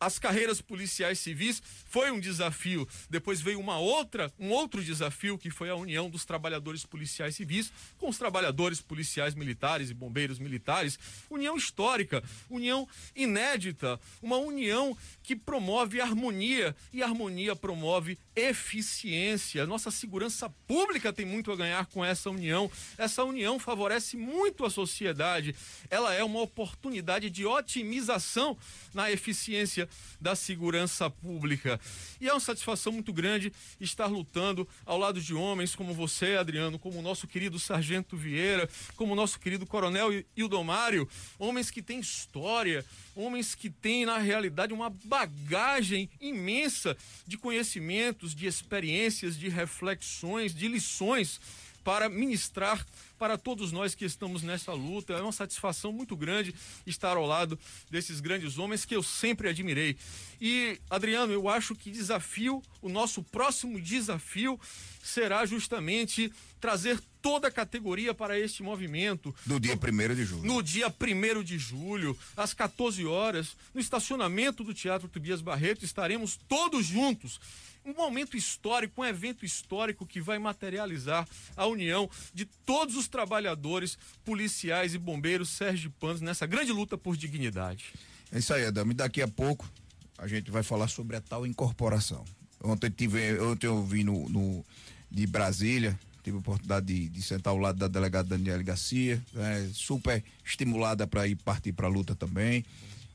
[0.00, 2.88] as carreiras policiais civis foi um desafio.
[3.10, 7.72] Depois veio uma outra, um outro desafio que foi a união dos trabalhadores policiais civis
[7.96, 10.98] com os trabalhadores policiais militares e bombeiros militares.
[11.28, 19.66] União histórica, união inédita, uma união que promove harmonia e harmonia promove eficiência.
[19.66, 22.70] Nossa segurança pública tem muito a ganhar com essa união.
[22.96, 25.54] Essa união favorece muito a sociedade.
[25.90, 28.56] Ela é uma oportunidade de otimização
[28.94, 29.87] na eficiência
[30.20, 31.80] da segurança pública.
[32.20, 36.78] E é uma satisfação muito grande estar lutando ao lado de homens como você, Adriano,
[36.78, 42.00] como o nosso querido Sargento Vieira, como o nosso querido Coronel Ildomário, homens que têm
[42.00, 46.96] história, homens que têm, na realidade, uma bagagem imensa
[47.26, 51.40] de conhecimentos, de experiências, de reflexões, de lições
[51.88, 52.86] para ministrar
[53.18, 55.14] para todos nós que estamos nessa luta.
[55.14, 56.54] É uma satisfação muito grande
[56.86, 57.58] estar ao lado
[57.90, 59.96] desses grandes homens que eu sempre admirei.
[60.38, 64.60] E, Adriano, eu acho que desafio, o nosso próximo desafio
[65.02, 69.34] será justamente trazer toda a categoria para este movimento.
[69.44, 70.44] No dia 1 de julho.
[70.44, 76.40] No dia 1 de julho, às 14 horas, no estacionamento do Teatro Tobias Barreto, estaremos
[76.48, 77.38] todos juntos
[77.84, 83.98] um momento histórico, um evento histórico que vai materializar a união de todos os trabalhadores,
[84.24, 87.92] policiais e bombeiros sergipanos nessa grande luta por dignidade.
[88.32, 88.92] É isso aí, Adamo.
[88.92, 89.70] E daqui a pouco
[90.16, 92.24] a gente vai falar sobre a tal incorporação.
[92.64, 94.64] Ontem, tive, ontem eu vi no, no
[95.10, 99.70] de Brasília, tive a oportunidade de, de, sentar ao lado da delegada Daniela Garcia, né,
[99.72, 102.64] super estimulada para ir partir para a luta também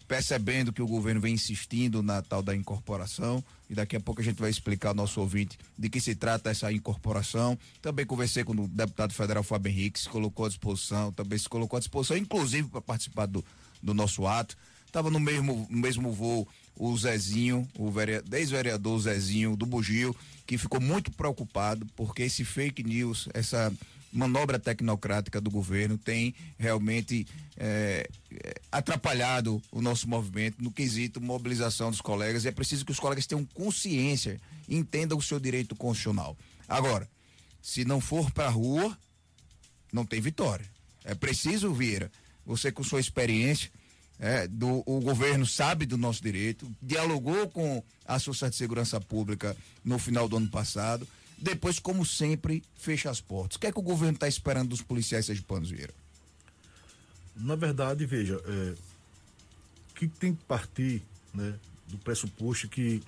[0.08, 4.24] percebendo que o governo vem insistindo na tal da incorporação e daqui a pouco a
[4.24, 7.58] gente vai explicar ao nosso ouvinte de que se trata essa incorporação.
[7.82, 11.78] Também conversei com o deputado federal Fábio Henrique, se colocou à disposição, também se colocou
[11.78, 13.44] à disposição, inclusive para participar do,
[13.82, 14.56] do nosso ato.
[14.86, 17.92] Estava no mesmo, no mesmo voo o Zezinho, o
[18.36, 23.72] ex-vereador Zezinho do Bugio, que ficou muito preocupado porque esse fake news, essa
[24.12, 27.26] manobra tecnocrática do governo tem realmente
[27.58, 28.08] é,
[28.72, 33.26] atrapalhado o nosso movimento no quesito mobilização dos colegas e é preciso que os colegas
[33.26, 36.38] tenham consciência entendam o seu direito constitucional.
[36.68, 37.10] Agora,
[37.62, 38.98] se não for para a rua,
[39.92, 40.66] não tem vitória.
[41.04, 42.12] É preciso, Vieira,
[42.46, 43.72] você com sua experiência,
[44.20, 49.56] é, do, o governo sabe do nosso direito, dialogou com a Associação de Segurança Pública
[49.84, 51.08] no final do ano passado
[51.44, 53.58] depois, como sempre, fecha as portas.
[53.58, 55.94] O que é que o governo está esperando dos policiais sergipanos, Vieira?
[57.36, 58.76] Na verdade, veja, é,
[59.94, 63.04] que tem que partir né, do pressuposto que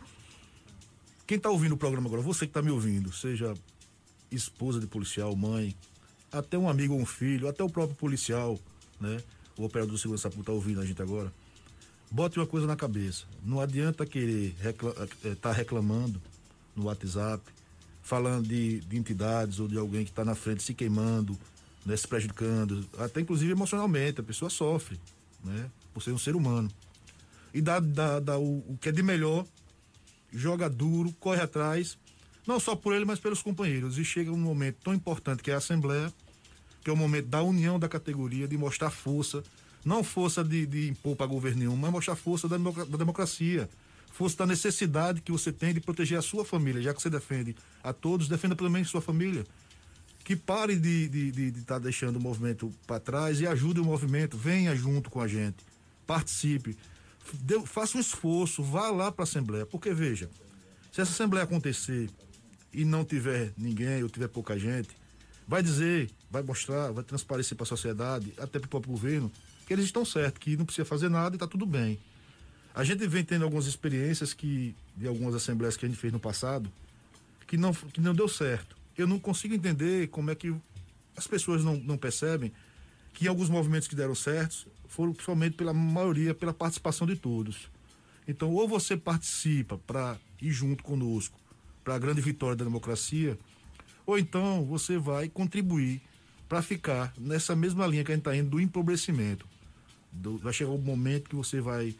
[1.26, 3.54] quem está ouvindo o programa agora, você que está me ouvindo, seja
[4.30, 5.74] esposa de policial, mãe,
[6.30, 8.60] até um amigo ou um filho, até o próprio policial,
[9.00, 9.18] né?
[9.58, 11.32] O operador de segurança pública está ouvindo a gente agora,
[12.12, 13.26] bote uma coisa na cabeça.
[13.44, 16.22] Não adianta querer estar eh, tá reclamando
[16.76, 17.44] no WhatsApp,
[18.02, 21.38] falando de, de entidades ou de alguém que está na frente se queimando,
[21.86, 25.00] né, se prejudicando, até inclusive emocionalmente, a pessoa sofre,
[25.44, 26.70] né, por ser um ser humano.
[27.54, 29.46] E dá, dá, dá o, o que é de melhor,
[30.32, 31.98] joga duro, corre atrás,
[32.46, 33.98] não só por ele, mas pelos companheiros.
[33.98, 36.14] E chega um momento tão importante que é a Assembleia,
[36.86, 39.44] que é o momento da união da categoria, de mostrar força,
[39.84, 43.68] não força de, de impor para governo nenhum, mas mostrar força da, da democracia,
[44.12, 47.56] força da necessidade que você tem de proteger a sua família, já que você defende
[47.84, 49.44] a todos, defenda também a sua família.
[50.24, 53.80] Que pare de estar de, de, de tá deixando o movimento para trás e ajude
[53.80, 55.58] o movimento, venha junto com a gente,
[56.06, 56.78] participe,
[57.66, 60.30] faça um esforço, vá lá para a Assembleia, porque veja,
[60.92, 62.12] se essa Assembleia acontecer
[62.72, 64.90] e não tiver ninguém ou tiver pouca gente,
[65.48, 69.32] vai dizer, vai mostrar, vai transparecer para a sociedade, até para o próprio governo,
[69.66, 71.98] que eles estão certos, que não precisa fazer nada e está tudo bem.
[72.74, 76.20] A gente vem tendo algumas experiências que de algumas assembleias que a gente fez no
[76.20, 76.70] passado
[77.48, 78.76] que não, que não deu certo.
[78.98, 80.54] Eu não consigo entender como é que
[81.16, 82.52] as pessoas não, não percebem
[83.14, 87.70] que alguns movimentos que deram certo foram somente pela maioria, pela participação de todos.
[88.28, 91.40] Então, ou você participa para ir junto conosco
[91.82, 93.38] para a grande vitória da democracia,
[94.06, 96.02] ou então você vai contribuir
[96.48, 99.46] para ficar nessa mesma linha que a gente está indo do empobrecimento.
[100.12, 101.96] Do, vai chegar um momento que você vai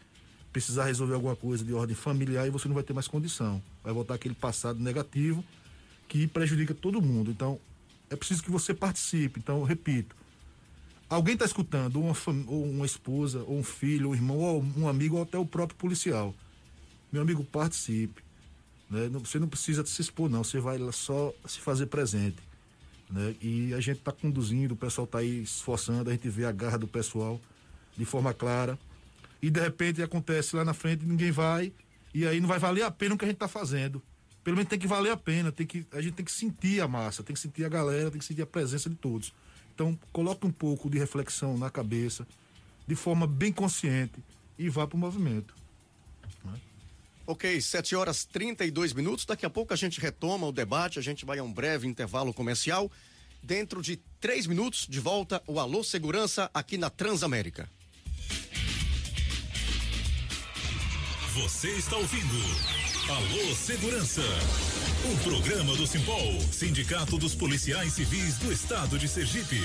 [0.52, 3.62] precisar resolver alguma coisa de ordem familiar e você não vai ter mais condição.
[3.84, 5.44] Vai voltar aquele passado negativo
[6.08, 7.30] que prejudica todo mundo.
[7.30, 7.60] Então,
[8.08, 9.40] é preciso que você participe.
[9.40, 10.14] Então, repito,
[11.10, 12.14] alguém está escutando, uma,
[12.46, 15.76] ou uma esposa, ou um filho, um irmão, ou um amigo, ou até o próprio
[15.76, 16.34] policial.
[17.12, 18.22] Meu amigo, participe.
[18.88, 19.08] Né?
[19.12, 20.42] Você não precisa se expor, não.
[20.42, 22.45] Você vai só se fazer presente.
[23.10, 23.34] Né?
[23.40, 26.78] E a gente está conduzindo, o pessoal está aí esforçando, a gente vê a garra
[26.78, 27.40] do pessoal
[27.96, 28.78] de forma clara
[29.40, 31.72] e de repente acontece lá na frente ninguém vai
[32.12, 34.02] e aí não vai valer a pena o que a gente está fazendo.
[34.42, 36.88] Pelo menos tem que valer a pena, tem que, a gente tem que sentir a
[36.88, 39.32] massa, tem que sentir a galera, tem que sentir a presença de todos.
[39.74, 42.26] Então, coloque um pouco de reflexão na cabeça,
[42.86, 44.18] de forma bem consciente
[44.58, 45.54] e vá para o movimento.
[47.26, 49.24] Ok, 7 horas 32 minutos.
[49.26, 52.32] Daqui a pouco a gente retoma o debate, a gente vai a um breve intervalo
[52.32, 52.90] comercial.
[53.42, 57.68] Dentro de três minutos, de volta o Alô Segurança aqui na Transamérica.
[61.34, 64.22] Você está ouvindo Alô Segurança,
[65.04, 69.60] um programa do Simpol, Sindicato dos Policiais Civis do Estado de Sergipe.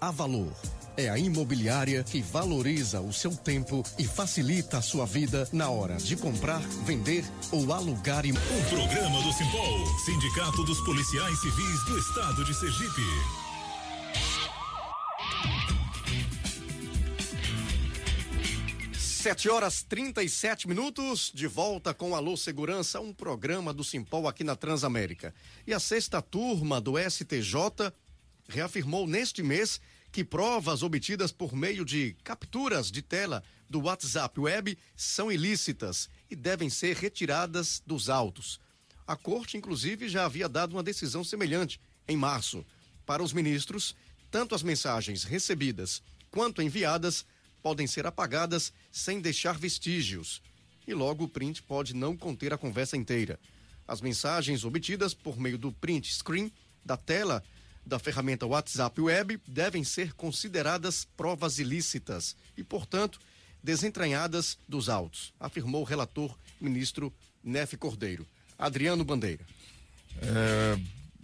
[0.00, 0.56] A Valor
[0.96, 5.98] é a imobiliária que valoriza o seu tempo e facilita a sua vida na hora
[5.98, 8.24] de comprar, vender ou alugar.
[8.24, 13.02] Um programa do Simpol, Sindicato dos Policiais Civis do Estado de Sergipe.
[18.98, 24.56] Sete horas 37 minutos, de volta com Alô Segurança, um programa do Simpol aqui na
[24.56, 25.34] Transamérica.
[25.66, 27.92] E a sexta turma do STJ
[28.48, 29.80] reafirmou neste mês
[30.12, 36.34] que provas obtidas por meio de capturas de tela do WhatsApp Web são ilícitas e
[36.34, 38.60] devem ser retiradas dos autos.
[39.06, 42.64] A corte, inclusive, já havia dado uma decisão semelhante em março.
[43.06, 43.94] Para os ministros,
[44.30, 47.24] tanto as mensagens recebidas quanto enviadas
[47.62, 50.42] podem ser apagadas sem deixar vestígios.
[50.86, 53.38] E logo o print pode não conter a conversa inteira.
[53.86, 56.52] As mensagens obtidas por meio do print screen
[56.84, 57.42] da tela
[57.84, 63.18] da ferramenta WhatsApp Web devem ser consideradas provas ilícitas e, portanto,
[63.62, 67.12] desentranhadas dos autos, afirmou o relator ministro
[67.42, 68.26] Nefe Cordeiro.
[68.58, 69.44] Adriano Bandeira.
[70.20, 70.78] É,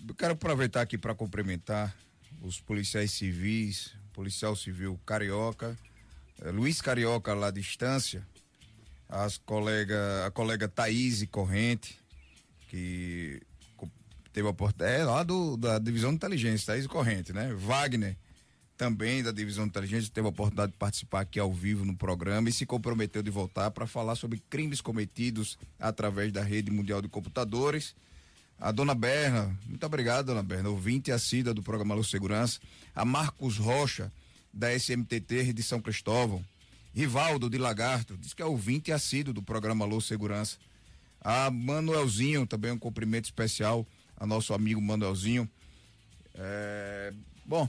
[0.09, 1.95] eu quero aproveitar aqui para cumprimentar
[2.41, 5.77] os policiais civis, policial civil carioca,
[6.43, 8.27] é, Luiz Carioca lá à distância,
[9.09, 11.99] as colega, a colega Thaís Corrente,
[12.69, 13.43] que
[14.37, 17.55] teve a é lá do, da divisão de inteligência, Thaís Corrente, né?
[17.55, 18.19] Wagner,
[18.77, 22.51] também da divisão de inteligência, teve a oportunidade de participar aqui ao vivo no programa
[22.51, 27.09] e se comprometeu de voltar para falar sobre crimes cometidos através da rede mundial de
[27.09, 27.97] computadores.
[28.61, 32.61] A dona Berna, muito obrigado, dona Berna, ouvinte assídua do programa Luz Segurança.
[32.95, 34.13] A Marcos Rocha,
[34.53, 36.45] da SMTT de São Cristóvão.
[36.95, 40.59] Rivaldo de Lagarto, diz que é ouvinte assíduo do programa Alô Segurança.
[41.23, 43.87] A Manuelzinho, também um cumprimento especial
[44.17, 45.49] a nosso amigo Manuelzinho.
[46.35, 47.13] É,
[47.45, 47.69] bom,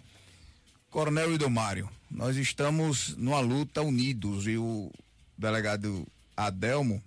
[0.89, 4.91] Coronel Idomário, nós estamos numa luta unidos e o
[5.37, 7.01] delegado Adelmo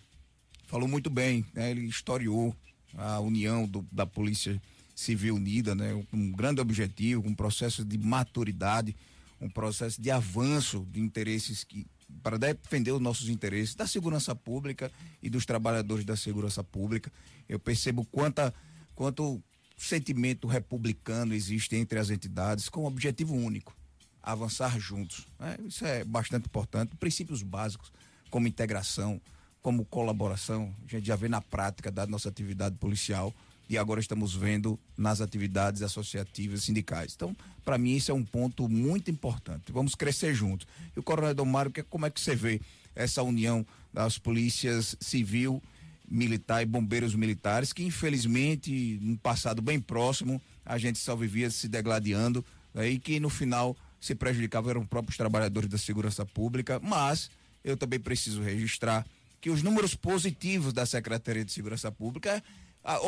[0.67, 1.71] falou muito bem, né?
[1.71, 2.55] Ele historiou
[2.97, 4.61] a união do, da Polícia
[4.95, 5.93] Civil Unida, né?
[6.13, 8.95] Um grande objetivo, um processo de maturidade,
[9.41, 11.87] um processo de avanço de interesses que
[12.23, 14.91] para defender os nossos interesses da segurança pública
[15.23, 17.11] e dos trabalhadores da segurança pública.
[17.49, 18.53] Eu percebo quanta,
[19.01, 19.43] quanto
[19.79, 23.75] sentimento republicano existe entre as entidades com o objetivo único,
[24.23, 25.27] avançar juntos.
[25.39, 25.57] Né?
[25.67, 26.95] Isso é bastante importante.
[26.97, 27.91] Princípios básicos,
[28.29, 29.19] como integração,
[29.63, 33.35] como colaboração, a gente já vê na prática da nossa atividade policial
[33.71, 37.15] e agora estamos vendo nas atividades associativas sindicais.
[37.17, 37.35] Então,
[37.65, 39.73] para mim, isso é um ponto muito importante.
[39.73, 40.67] Vamos crescer juntos.
[40.95, 42.61] E o Coronel Domário, como é que você vê
[42.95, 45.63] essa união das polícias civil,
[46.11, 51.69] militar e bombeiros militares, que infelizmente, num passado bem próximo, a gente só vivia se
[51.69, 52.45] degladiando
[52.75, 57.31] né, e que no final se prejudicavam eram os próprios trabalhadores da segurança pública, mas
[57.63, 59.07] eu também preciso registrar
[59.41, 62.43] que os números positivos da Secretaria de Segurança Pública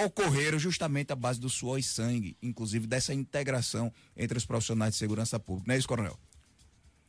[0.05, 4.99] ocorreram justamente à base do suor e sangue, inclusive dessa integração entre os profissionais de
[4.99, 5.69] segurança pública.
[5.69, 6.19] Não é isso, Coronel?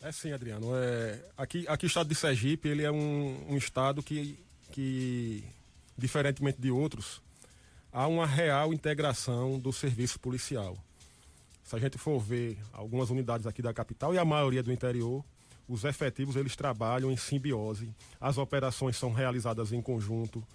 [0.02, 0.68] É sim, Adriano.
[0.76, 4.38] É, aqui, aqui o estado de Sergipe ele é um, um estado que,
[4.72, 5.44] que,
[5.98, 7.22] diferentemente de outros,
[7.92, 10.78] há uma real integração do serviço policial.
[11.64, 15.24] Se a gente for ver algumas unidades aqui da capital e a maioria do interior,
[15.68, 17.90] os efetivos eles trabalham em simbiose,
[18.20, 20.46] as operações são realizadas em conjunto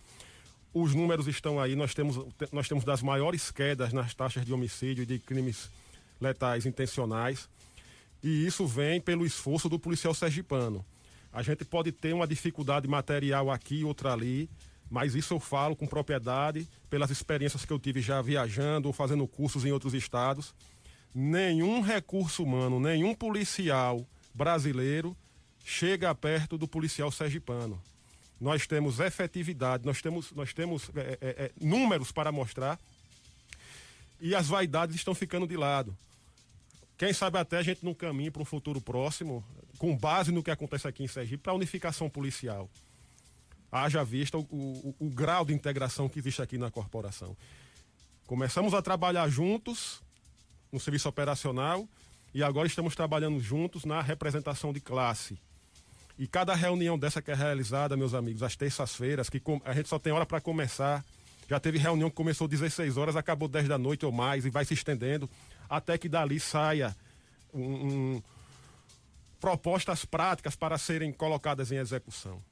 [0.72, 2.18] os números estão aí, nós temos,
[2.52, 5.70] nós temos das maiores quedas nas taxas de homicídio e de crimes
[6.20, 7.48] letais intencionais.
[8.22, 10.84] E isso vem pelo esforço do policial sergipano.
[11.32, 14.48] A gente pode ter uma dificuldade material aqui, outra ali,
[14.90, 19.26] mas isso eu falo com propriedade, pelas experiências que eu tive já viajando ou fazendo
[19.26, 20.54] cursos em outros estados.
[21.14, 25.16] Nenhum recurso humano, nenhum policial brasileiro
[25.64, 27.80] chega perto do policial sergipano
[28.40, 32.78] nós temos efetividade, nós temos, nós temos é, é, é, números para mostrar
[34.20, 35.96] e as vaidades estão ficando de lado.
[36.96, 39.44] Quem sabe até a gente não caminha para um futuro próximo,
[39.78, 42.68] com base no que acontece aqui em Sergipe, para a unificação policial.
[43.70, 47.36] Haja vista o, o, o grau de integração que existe aqui na corporação.
[48.26, 50.02] Começamos a trabalhar juntos
[50.72, 51.86] no serviço operacional
[52.34, 55.38] e agora estamos trabalhando juntos na representação de classe
[56.18, 60.00] e cada reunião dessa que é realizada, meus amigos, às terças-feiras, que a gente só
[60.00, 61.04] tem hora para começar.
[61.48, 64.64] Já teve reunião que começou 16 horas, acabou 10 da noite ou mais e vai
[64.64, 65.30] se estendendo
[65.70, 66.94] até que dali saia
[67.54, 68.22] um, um,
[69.40, 72.42] propostas práticas para serem colocadas em execução.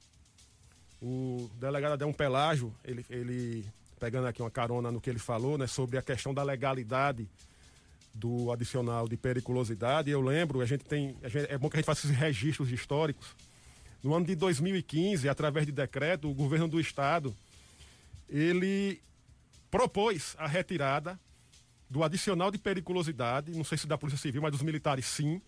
[1.01, 3.65] O delegado Adão Pelágio, ele, ele
[3.99, 7.27] pegando aqui uma carona no que ele falou, né, sobre a questão da legalidade
[8.13, 10.09] do adicional de periculosidade.
[10.09, 12.71] Eu lembro, a gente tem, a gente, é bom que a gente faça esses registros
[12.71, 13.35] históricos.
[14.03, 17.35] No ano de 2015, através de decreto, o governo do estado
[18.29, 19.01] ele
[19.69, 21.19] propôs a retirada
[21.89, 25.41] do adicional de periculosidade, não sei se da Polícia Civil, mas dos militares sim,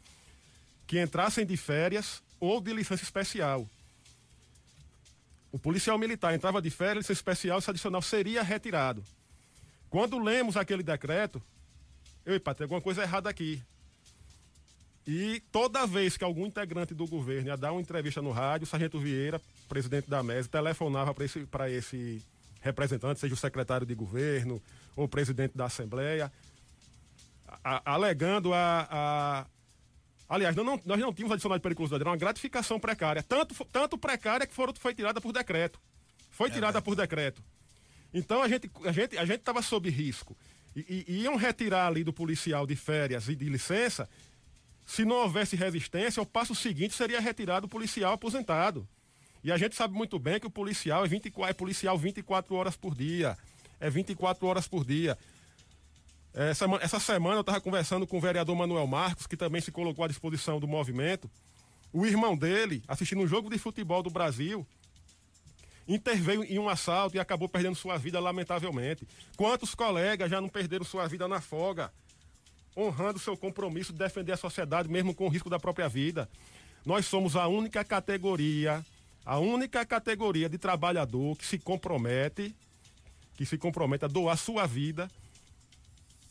[0.87, 3.67] que entrassem de férias ou de licença especial.
[5.51, 9.03] O policial militar entrava de férias, licença especial, esse adicional seria retirado.
[9.89, 11.41] Quando lemos aquele decreto,
[12.25, 13.61] eu, epa, tem alguma coisa errada aqui.
[15.07, 18.67] E toda vez que algum integrante do governo ia dar uma entrevista no rádio, o
[18.67, 22.21] Sargento Vieira, presidente da MES, telefonava para esse, esse
[22.61, 24.61] representante, seja o secretário de governo
[24.95, 26.31] ou o presidente da Assembleia,
[27.63, 29.45] a, alegando a, a.
[30.29, 33.23] Aliás, não, não, nós não tínhamos adicional de periculosidade, era uma gratificação precária.
[33.23, 35.79] Tanto, tanto precária que foram, foi tirada por decreto.
[36.29, 37.43] Foi tirada é por decreto.
[38.13, 40.37] Então a gente a gente a gente estava sob risco.
[40.75, 44.07] E, e, iam retirar ali do policial de férias e de licença
[44.89, 48.87] se não houvesse resistência, o passo seguinte seria retirado o policial aposentado.
[49.43, 52.75] E a gente sabe muito bem que o policial é, 24, é policial 24 horas
[52.75, 53.37] por dia.
[53.79, 55.15] É 24 horas por dia.
[56.33, 60.05] Essa, essa semana eu estava conversando com o vereador Manuel Marcos, que também se colocou
[60.05, 61.29] à disposição do movimento.
[61.91, 64.65] O irmão dele, assistindo um jogo de futebol do Brasil,
[65.87, 69.07] interveio em um assalto e acabou perdendo sua vida lamentavelmente.
[69.35, 71.91] Quantos colegas já não perderam sua vida na folga?
[72.79, 76.29] honrando seu compromisso de defender a sociedade, mesmo com o risco da própria vida.
[76.85, 78.85] Nós somos a única categoria,
[79.25, 82.55] a única categoria de trabalhador que se compromete,
[83.35, 85.09] que se compromete a doar sua vida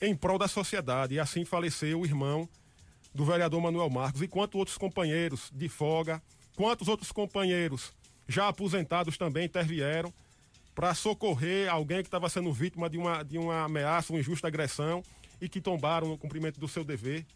[0.01, 1.15] em prol da sociedade.
[1.15, 2.49] E assim faleceu o irmão
[3.15, 4.23] do vereador Manuel Marcos.
[4.23, 6.23] E quantos outros companheiros de folga,
[6.57, 7.93] quantos outros companheiros
[8.27, 10.13] já aposentados também intervieram
[10.75, 15.03] para socorrer alguém que estava sendo vítima de uma, de uma ameaça, uma injusta agressão
[15.41, 17.27] e que tombaram no cumprimento do seu dever.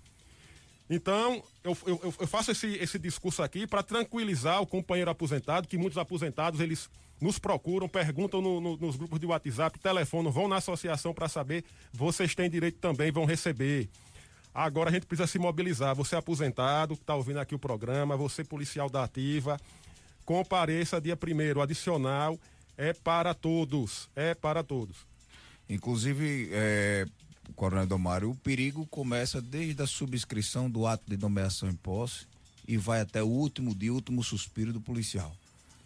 [0.89, 5.79] Então, eu, eu, eu faço esse, esse discurso aqui para tranquilizar o companheiro aposentado, que
[5.79, 6.91] muitos aposentados eles
[7.23, 11.65] nos procuram, perguntam no, no, nos grupos de WhatsApp, telefonam, vão na associação para saber,
[11.93, 13.89] vocês têm direito também, vão receber.
[14.53, 15.95] Agora a gente precisa se mobilizar.
[15.95, 19.57] Você aposentado, que está ouvindo aqui o programa, você policial da ativa,
[20.25, 21.63] compareça dia primeiro.
[21.63, 22.39] Adicional
[22.77, 24.11] é para todos.
[24.17, 25.07] É para todos.
[25.71, 27.07] Inclusive, é,
[27.55, 32.27] Coronel Domário, o perigo começa desde a subscrição do ato de nomeação em posse
[32.67, 35.33] e vai até o último dia, último suspiro do policial.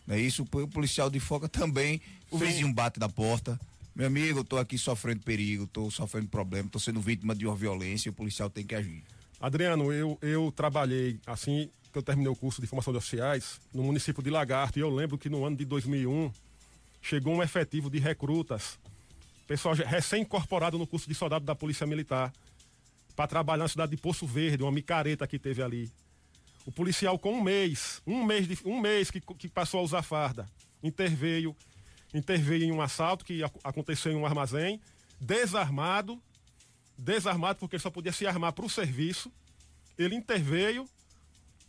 [0.06, 0.42] Não é isso?
[0.42, 2.00] O policial de foca também,
[2.30, 3.58] o vizinho bate da porta.
[3.94, 7.56] Meu amigo, eu tô aqui sofrendo perigo, tô sofrendo problema, tô sendo vítima de uma
[7.56, 9.02] violência e o policial tem que agir.
[9.40, 13.82] Adriano, eu, eu trabalhei assim que eu terminei o curso de formação de oficiais no
[13.82, 16.30] município de Lagarto e eu lembro que no ano de 2001
[17.00, 18.78] chegou um efetivo de recrutas
[19.46, 22.32] pessoal recém-incorporado no curso de soldado da Polícia Militar,
[23.14, 25.90] para trabalhar na cidade de Poço Verde, uma micareta que teve ali.
[26.66, 30.02] O policial com um mês, um mês, de, um mês que, que passou a usar
[30.02, 30.46] farda,
[30.82, 31.56] interveio,
[32.12, 34.80] interveio em um assalto que aconteceu em um armazém,
[35.20, 36.20] desarmado,
[36.98, 39.32] desarmado porque ele só podia se armar para o serviço.
[39.96, 40.88] Ele interveio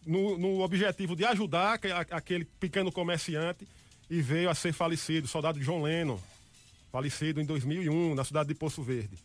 [0.05, 1.79] no, no objetivo de ajudar
[2.11, 3.67] aquele pequeno comerciante
[4.09, 6.19] e veio a ser falecido, soldado John Lennon
[6.91, 9.17] falecido em 2001, na cidade de Poço Verde.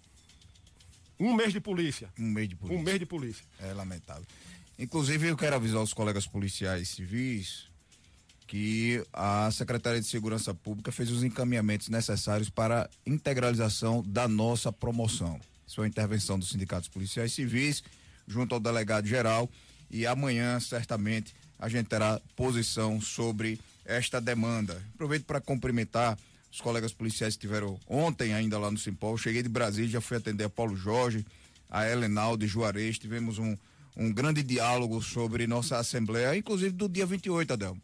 [1.19, 2.13] Um mês de polícia.
[2.19, 2.79] Um mês de polícia.
[2.79, 3.45] Um mês de polícia.
[3.61, 4.27] É lamentável.
[4.79, 7.71] Inclusive, eu quero avisar os colegas policiais civis
[8.47, 14.71] que a Secretaria de Segurança Pública fez os encaminhamentos necessários para a integralização da nossa
[14.71, 15.41] promoção.
[15.67, 17.83] Isso é uma intervenção dos sindicatos policiais civis,
[18.27, 19.49] junto ao delegado geral,
[19.91, 24.83] e amanhã, certamente, a gente terá posição sobre esta demanda.
[24.95, 26.19] Aproveito para cumprimentar
[26.53, 29.17] os colegas policiais estiveram ontem ainda lá no Simpol.
[29.17, 31.25] Cheguei de Brasília, já fui atender a Paulo Jorge,
[31.71, 32.99] a Helenaldo de Juarez.
[32.99, 33.57] Tivemos um,
[33.97, 37.77] um grande diálogo sobre nossa Assembleia, inclusive do dia 28, Adel.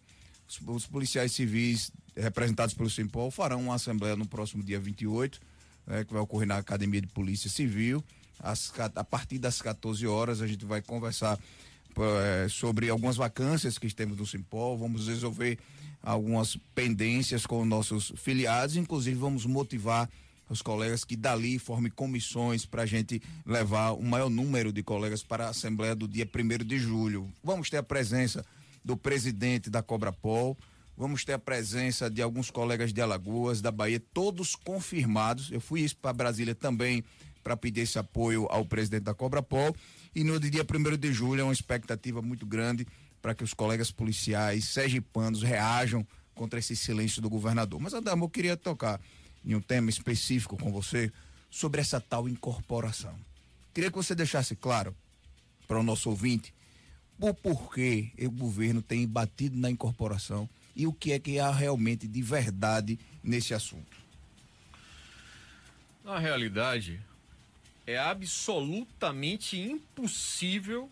[0.49, 5.41] Os, os policiais civis representados pelo Simpol farão uma Assembleia no próximo dia 28,
[5.87, 8.03] né, que vai ocorrer na Academia de Polícia Civil.
[8.41, 11.39] As, a partir das 14 horas a gente vai conversar
[11.97, 15.59] é, sobre algumas vacâncias que temos no Simpol, vamos resolver
[16.03, 20.09] algumas pendências com nossos filiados, inclusive vamos motivar
[20.49, 25.23] os colegas que dali formem comissões para a gente levar o maior número de colegas
[25.23, 27.31] para a Assembleia do dia 1 de julho.
[27.43, 28.45] Vamos ter a presença
[28.85, 30.57] do presidente da Cobrapol,
[30.97, 35.51] vamos ter a presença de alguns colegas de Alagoas, da Bahia, todos confirmados.
[35.53, 37.05] Eu fui para Brasília também
[37.43, 39.75] para pedir esse apoio ao presidente da Cobrapol.
[40.15, 42.87] E no dia 1 de julho é uma expectativa muito grande
[43.21, 47.81] para que os colegas policiais sergipanos reajam contra esse silêncio do governador.
[47.81, 49.01] Mas, Adamo, eu queria tocar
[49.45, 51.13] em um tema específico com você
[51.51, 53.15] sobre essa tal incorporação.
[53.73, 54.95] Queria que você deixasse claro
[55.67, 56.53] para o nosso ouvinte
[57.21, 62.07] o porquê o governo tem batido na incorporação e o que é que há realmente
[62.07, 63.97] de verdade nesse assunto.
[66.05, 67.01] Na realidade,
[67.87, 70.91] é absolutamente impossível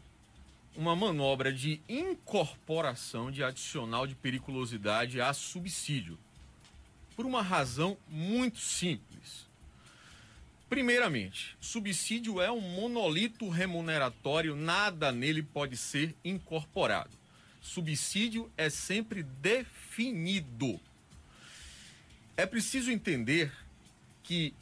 [0.77, 6.19] uma manobra de incorporação de adicional de periculosidade a subsídio.
[7.17, 9.47] Por uma razão muito simples.
[10.69, 17.11] Primeiramente, subsídio é um monolito remuneratório, nada nele pode ser incorporado.
[17.63, 20.79] Subsídio é sempre definido.
[22.37, 23.53] É preciso entender
[24.23, 24.53] que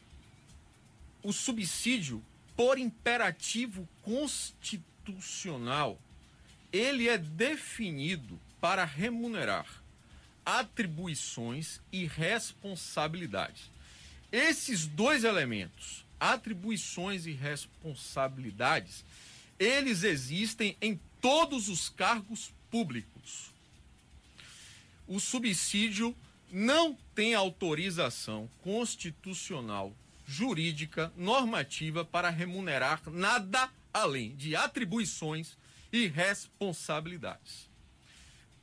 [1.23, 2.23] o subsídio,
[2.55, 5.99] por imperativo constitucional,
[6.71, 9.84] ele é definido para remunerar
[10.45, 13.71] atribuições e responsabilidades.
[14.31, 19.05] Esses dois elementos, atribuições e responsabilidades,
[19.59, 23.53] eles existem em todos os cargos públicos.
[25.07, 26.15] O subsídio
[26.51, 29.95] não tem autorização constitucional,
[30.27, 35.57] jurídica, normativa para remunerar nada além de atribuições
[35.93, 37.69] e responsabilidades.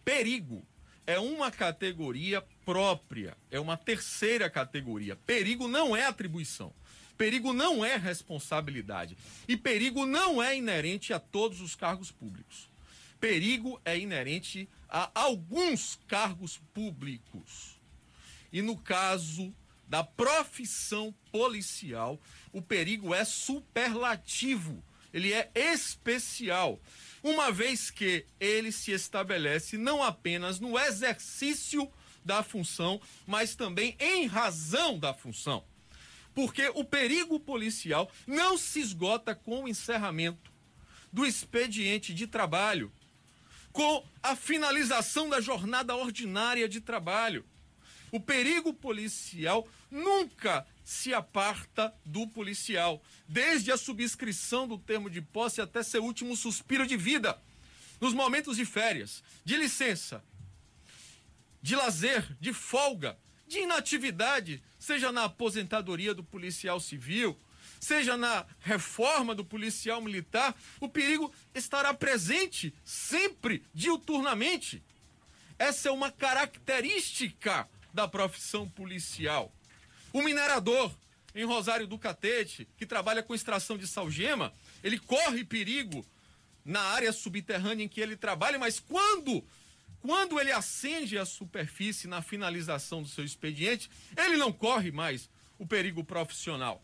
[0.04, 0.66] Perigo
[1.06, 5.16] é uma categoria própria, é uma terceira categoria.
[5.16, 6.74] Perigo não é atribuição.
[7.18, 9.18] Perigo não é responsabilidade.
[9.48, 12.70] E perigo não é inerente a todos os cargos públicos.
[13.20, 17.80] Perigo é inerente a alguns cargos públicos.
[18.52, 19.54] E no caso
[19.88, 22.20] da profissão policial,
[22.52, 24.84] o perigo é superlativo,
[25.14, 26.80] ele é especial
[27.24, 31.92] uma vez que ele se estabelece não apenas no exercício
[32.24, 35.64] da função, mas também em razão da função.
[36.34, 40.52] Porque o perigo policial não se esgota com o encerramento
[41.12, 42.92] do expediente de trabalho,
[43.72, 47.46] com a finalização da jornada ordinária de trabalho.
[48.12, 55.62] O perigo policial nunca se aparta do policial, desde a subscrição do termo de posse
[55.62, 57.42] até seu último suspiro de vida,
[58.02, 60.22] nos momentos de férias, de licença,
[61.62, 63.18] de lazer, de folga,
[63.48, 67.40] de inatividade, seja na aposentadoria do policial civil,
[67.80, 74.84] seja na reforma do policial militar, o perigo estará presente sempre, diuturnamente.
[75.58, 79.54] Essa é uma característica da profissão policial.
[80.14, 80.92] O minerador
[81.34, 84.54] em Rosário do Catete, que trabalha com extração de salgema,
[84.84, 86.06] ele corre perigo
[86.64, 89.44] na área subterrânea em que ele trabalha, mas quando
[90.02, 93.88] quando ele acende a superfície na finalização do seu expediente,
[94.18, 96.84] ele não corre mais o perigo profissional.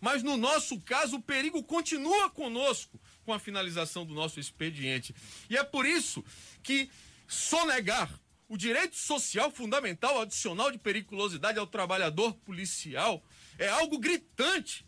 [0.00, 5.14] Mas no nosso caso, o perigo continua conosco com a finalização do nosso expediente.
[5.48, 6.24] E é por isso
[6.62, 6.90] que
[7.28, 8.10] sonegar
[8.48, 13.22] o direito social fundamental adicional de periculosidade ao trabalhador policial
[13.58, 14.86] é algo gritante.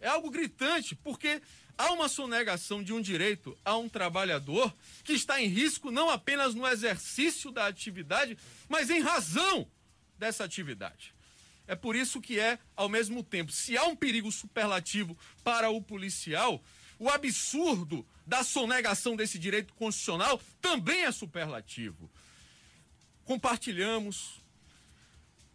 [0.00, 1.42] É algo gritante, porque
[1.76, 6.54] há uma sonegação de um direito a um trabalhador que está em risco não apenas
[6.54, 9.68] no exercício da atividade, mas em razão
[10.16, 11.14] dessa atividade.
[11.66, 15.82] É por isso que é, ao mesmo tempo, se há um perigo superlativo para o
[15.82, 16.62] policial,
[16.98, 22.10] o absurdo da sonegação desse direito constitucional também é superlativo.
[23.28, 24.40] Compartilhamos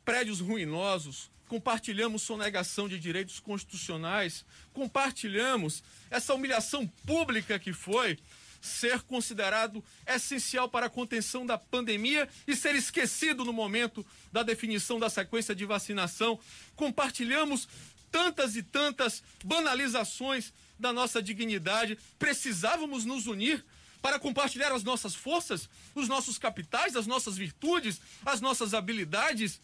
[0.05, 8.19] prédios ruinosos, compartilhamos sonegação de direitos constitucionais, compartilhamos essa humilhação pública que foi
[8.61, 14.99] ser considerado essencial para a contenção da pandemia e ser esquecido no momento da definição
[14.99, 16.39] da sequência de vacinação.
[16.75, 17.67] Compartilhamos
[18.11, 21.97] tantas e tantas banalizações da nossa dignidade.
[22.19, 23.65] Precisávamos nos unir
[24.03, 29.59] para compartilhar as nossas forças, os nossos capitais, as nossas virtudes, as nossas habilidades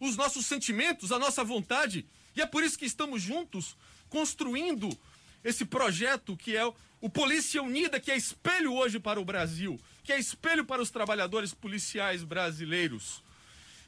[0.00, 2.06] os nossos sentimentos, a nossa vontade.
[2.36, 3.76] E é por isso que estamos juntos
[4.08, 4.88] construindo
[5.44, 6.64] esse projeto que é
[7.00, 10.90] o Polícia Unida, que é espelho hoje para o Brasil, que é espelho para os
[10.90, 13.22] trabalhadores policiais brasileiros.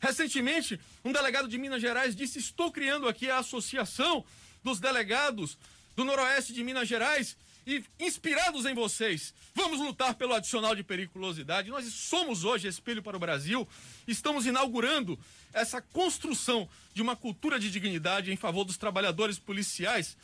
[0.00, 4.24] Recentemente, um delegado de Minas Gerais disse: Estou criando aqui a Associação
[4.62, 5.58] dos Delegados
[5.96, 7.36] do Noroeste de Minas Gerais
[7.66, 11.70] e inspirados em vocês, vamos lutar pelo adicional de periculosidade.
[11.70, 13.68] Nós somos hoje espelho para o Brasil,
[14.06, 15.18] estamos inaugurando
[15.52, 20.16] essa construção de uma cultura de dignidade em favor dos trabalhadores policiais.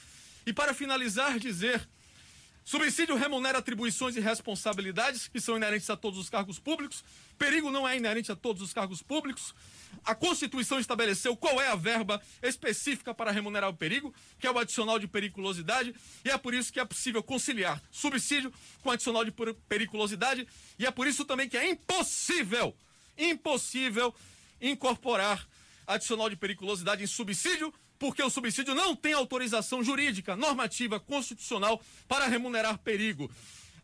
[0.46, 1.86] E para finalizar, dizer
[2.66, 7.04] Subsídio remunera atribuições e responsabilidades que são inerentes a todos os cargos públicos.
[7.38, 9.54] Perigo não é inerente a todos os cargos públicos.
[10.04, 14.58] A Constituição estabeleceu qual é a verba específica para remunerar o perigo, que é o
[14.58, 19.32] adicional de periculosidade, e é por isso que é possível conciliar subsídio com adicional de
[19.68, 20.46] periculosidade,
[20.78, 22.76] e é por isso também que é impossível,
[23.18, 24.14] impossível
[24.60, 25.46] incorporar
[25.86, 32.26] adicional de periculosidade em subsídio porque o subsídio não tem autorização jurídica, normativa, constitucional para
[32.26, 33.30] remunerar perigo.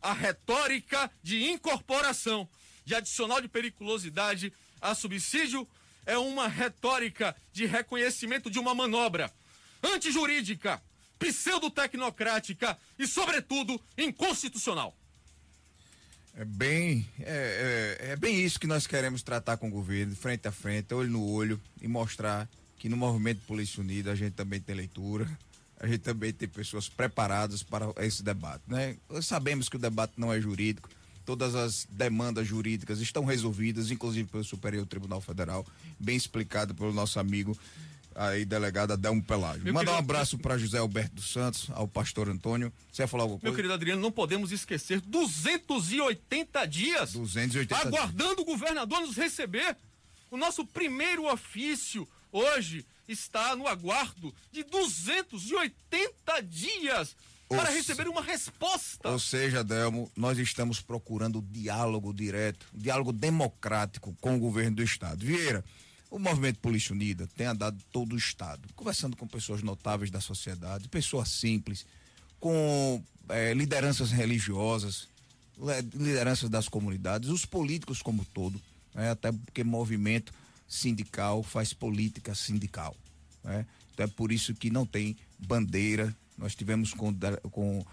[0.00, 2.48] A retórica de incorporação
[2.84, 5.66] de adicional de periculosidade a subsídio
[6.06, 9.30] é uma retórica de reconhecimento de uma manobra
[9.82, 10.80] antijurídica,
[11.18, 14.96] pseudo-tecnocrática e, sobretudo, inconstitucional.
[16.34, 20.48] É bem, é, é, é, bem isso que nós queremos tratar com o governo, frente
[20.48, 22.48] a frente, olho no olho, e mostrar
[22.78, 25.28] que no movimento Polícia Unida a gente também tem leitura,
[25.78, 28.96] a gente também tem pessoas preparadas para esse debate, né?
[29.20, 30.88] Sabemos que o debate não é jurídico,
[31.24, 35.66] todas as demandas jurídicas estão resolvidas, inclusive pelo Superior Tribunal Federal,
[35.98, 37.56] bem explicado pelo nosso amigo
[38.14, 39.64] aí, delegado Adelmo Pelágio.
[39.64, 39.96] Meu Manda querido...
[39.96, 42.72] um abraço para José Alberto dos Santos, ao pastor Antônio.
[42.90, 43.50] Você ia falar alguma coisa?
[43.50, 48.38] Meu querido Adriano, não podemos esquecer 280 dias 280 aguardando dias.
[48.40, 49.76] o governador nos receber.
[50.30, 57.14] O nosso primeiro ofício hoje está no aguardo de 280 dias
[57.56, 59.08] para receber uma resposta.
[59.08, 65.24] Ou seja, Delmo, nós estamos procurando diálogo direto, diálogo democrático com o governo do Estado.
[65.24, 65.64] Vieira,
[66.10, 70.88] o movimento Polícia Unida tem andado todo o Estado, conversando com pessoas notáveis da sociedade,
[70.88, 71.86] pessoas simples,
[72.38, 75.08] com é, lideranças religiosas,
[75.94, 78.60] lideranças das comunidades, os políticos como todo,
[78.94, 79.10] né?
[79.10, 80.32] até porque movimento
[80.68, 82.96] sindical faz política sindical.
[83.44, 83.66] Né?
[83.92, 86.14] Então é por isso que não tem bandeira.
[86.36, 87.12] Nós tivemos com,
[87.50, 87.84] com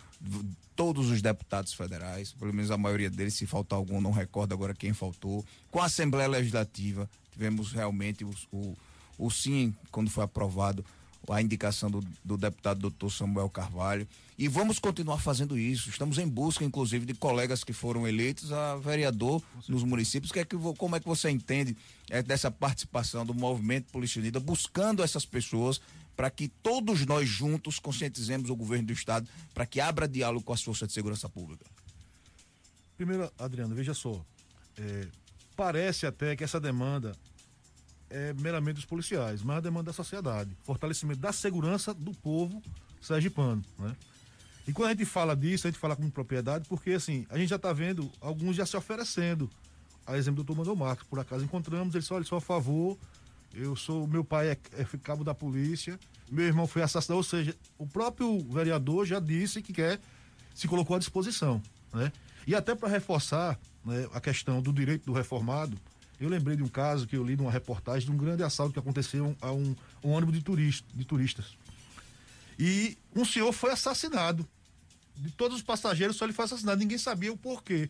[0.76, 4.74] todos os deputados federais, pelo menos a maioria deles, se faltar algum, não recordo agora
[4.74, 5.46] quem faltou.
[5.70, 8.78] Com a Assembleia Legislativa, tivemos realmente o, o,
[9.18, 10.84] o sim, quando foi aprovado
[11.28, 14.08] a indicação do, do deputado doutor Samuel Carvalho.
[14.38, 15.90] E vamos continuar fazendo isso.
[15.90, 20.32] Estamos em busca, inclusive, de colegas que foram eleitos a vereador nos municípios.
[20.32, 21.76] Que é que, como é que você entende
[22.10, 25.82] é, dessa participação do movimento Polícia Unida, buscando essas pessoas
[26.20, 30.52] para que todos nós juntos conscientizemos o governo do Estado para que abra diálogo com
[30.52, 31.66] as forças de segurança pública?
[32.98, 34.22] Primeiro, Adriano, veja só.
[34.78, 35.08] É,
[35.56, 37.16] parece até que essa demanda
[38.10, 40.52] é meramente dos policiais, mas a demanda da sociedade.
[40.66, 42.62] Fortalecimento da segurança do povo
[43.02, 43.96] sergipano, né?
[44.68, 47.48] E quando a gente fala disso, a gente fala com propriedade, porque assim, a gente
[47.48, 49.50] já está vendo alguns já se oferecendo.
[50.06, 52.98] A exemplo do doutor Manuel Marcos, por acaso encontramos, ele disse, olha, sou a favor,
[53.54, 57.56] eu sou, meu pai é, é cabo da polícia, meu irmão foi assassinado, ou seja,
[57.78, 60.00] o próprio vereador já disse que quer,
[60.54, 61.62] se colocou à disposição,
[61.94, 62.12] né?
[62.46, 65.78] E até para reforçar né, a questão do direito do reformado,
[66.20, 68.80] eu lembrei de um caso que eu li numa reportagem de um grande assalto que
[68.80, 71.58] aconteceu a um, um ônibus de, turista, de turistas.
[72.58, 74.48] E um senhor foi assassinado
[75.16, 76.80] de todos os passageiros, só ele foi assassinado.
[76.80, 77.90] Ninguém sabia o porquê.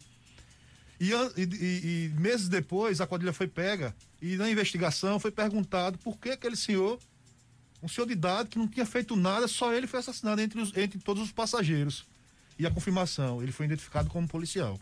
[1.00, 6.18] E, e, e, meses depois, a quadrilha foi pega e na investigação foi perguntado por
[6.18, 7.00] que aquele senhor,
[7.82, 10.76] um senhor de idade que não tinha feito nada, só ele foi assassinado entre, os,
[10.76, 12.06] entre todos os passageiros.
[12.58, 14.78] E a confirmação, ele foi identificado como policial.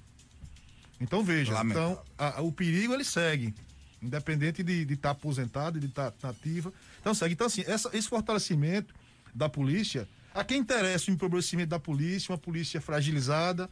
[1.00, 3.54] Então veja, então a, a, o perigo ele segue,
[4.02, 6.74] independente de estar tá aposentado, de estar tá, ativa.
[7.00, 7.36] Então segue.
[7.36, 8.96] Então assim, essa, esse fortalecimento
[9.36, 10.08] da polícia
[10.38, 13.68] a quem interessa o empobrecimento da polícia, uma polícia fragilizada,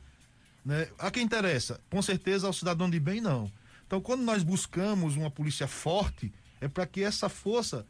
[0.65, 0.87] né?
[0.97, 1.79] A quem interessa?
[1.89, 3.51] Com certeza ao cidadão de bem, não.
[3.85, 7.85] Então, quando nós buscamos uma polícia forte, é para que essa força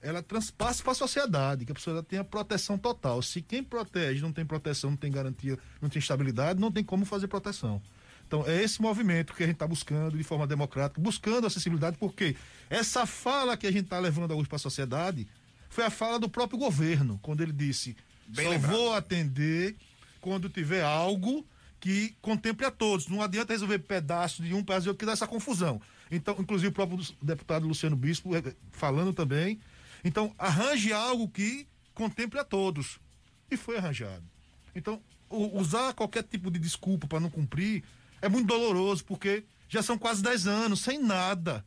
[0.00, 3.20] ela transpasse para a sociedade, que a pessoa tenha proteção total.
[3.20, 7.04] Se quem protege não tem proteção, não tem garantia, não tem estabilidade, não tem como
[7.04, 7.82] fazer proteção.
[8.26, 12.36] Então, é esse movimento que a gente está buscando de forma democrática, buscando acessibilidade, porque
[12.70, 15.26] essa fala que a gente está levando hoje para a sociedade
[15.68, 17.96] foi a fala do próprio governo, quando ele disse:
[18.28, 18.72] Bem Só lembrado.
[18.72, 19.76] vou atender
[20.20, 21.44] quando tiver algo
[21.80, 23.08] que contemple a todos.
[23.08, 25.80] Não adianta resolver pedaços de um pedaço de outro que dá essa confusão.
[26.10, 29.58] Então, inclusive o próprio deputado Luciano Bispo eh, falando também.
[30.04, 32.98] Então, arranje algo que contemple a todos.
[33.50, 34.24] E foi arranjado.
[34.74, 37.82] Então, usar qualquer tipo de desculpa para não cumprir
[38.20, 41.64] é muito doloroso, porque já são quase 10 anos sem nada.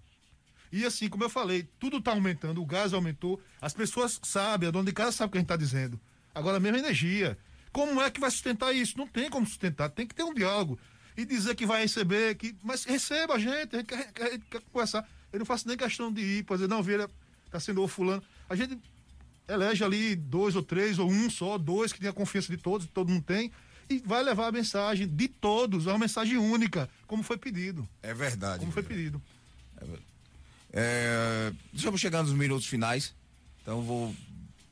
[0.71, 4.71] E assim, como eu falei, tudo está aumentando, o gás aumentou, as pessoas sabem, a
[4.71, 5.99] dona de casa sabe o que a gente está dizendo.
[6.33, 7.37] Agora, a mesma energia.
[7.73, 8.97] Como é que vai sustentar isso?
[8.97, 10.79] Não tem como sustentar, tem que ter um diálogo.
[11.17, 14.61] E dizer que vai receber, que, mas receba a gente, a gente quer, gente quer
[14.71, 15.07] conversar.
[15.31, 17.09] Eu não faço nem questão de ir, por dizer, não, Vieira
[17.47, 18.23] está sendo o fulano.
[18.47, 18.77] A gente
[19.47, 22.87] elege ali dois ou três, ou um só, dois, que tem a confiança de todos,
[22.87, 23.51] todo mundo tem,
[23.89, 27.87] e vai levar a mensagem de todos, é uma mensagem única, como foi pedido.
[28.01, 28.59] É verdade.
[28.59, 29.21] Como foi pedido.
[29.77, 29.85] É,
[30.73, 33.13] é, estamos chegando nos minutos finais,
[33.61, 34.15] então vou.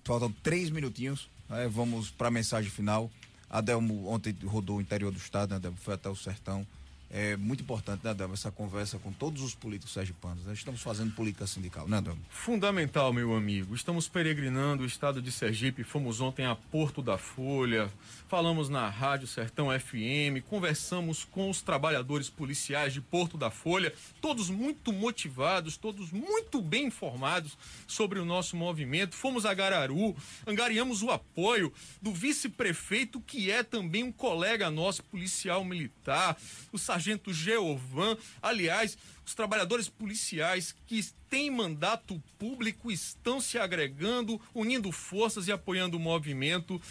[0.04, 3.10] Faltam três minutinhos é, vamos para a mensagem final.
[3.50, 5.78] Adelmo ontem rodou o interior do estado, né, Adelmo?
[5.78, 6.66] Foi até o sertão.
[7.14, 10.46] É muito importante, né, Adelmo, essa conversa com todos os políticos sergipanos.
[10.46, 12.22] Nós estamos fazendo política sindical, né, Adelmo?
[12.30, 13.76] Fundamental, meu amigo.
[13.76, 15.84] Estamos peregrinando o estado de Sergipe.
[15.84, 17.92] Fomos ontem a Porto da Folha,
[18.30, 24.50] falamos na Rádio Sertão FM, conversamos com os trabalhadores policiais de Porto da Folha, todos
[24.50, 29.18] muito motivados, todos muito bem informados sobre o nosso movimento.
[29.18, 30.16] Fomos a Gararu,
[30.48, 36.38] angariamos o apoio do vice-prefeito, que é também um colega nosso, policial militar,
[36.72, 38.18] o sargento Geovan.
[38.42, 45.98] Aliás, os trabalhadores policiais que têm mandato público estão se agregando, unindo forças e apoiando
[45.98, 46.82] o movimento.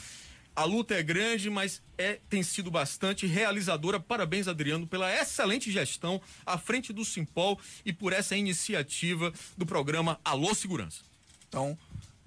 [0.55, 4.01] A luta é grande, mas é, tem sido bastante realizadora.
[4.01, 10.21] Parabéns, Adriano, pela excelente gestão à frente do Simpol e por essa iniciativa do programa
[10.25, 11.03] Alô Segurança.
[11.49, 11.79] Então,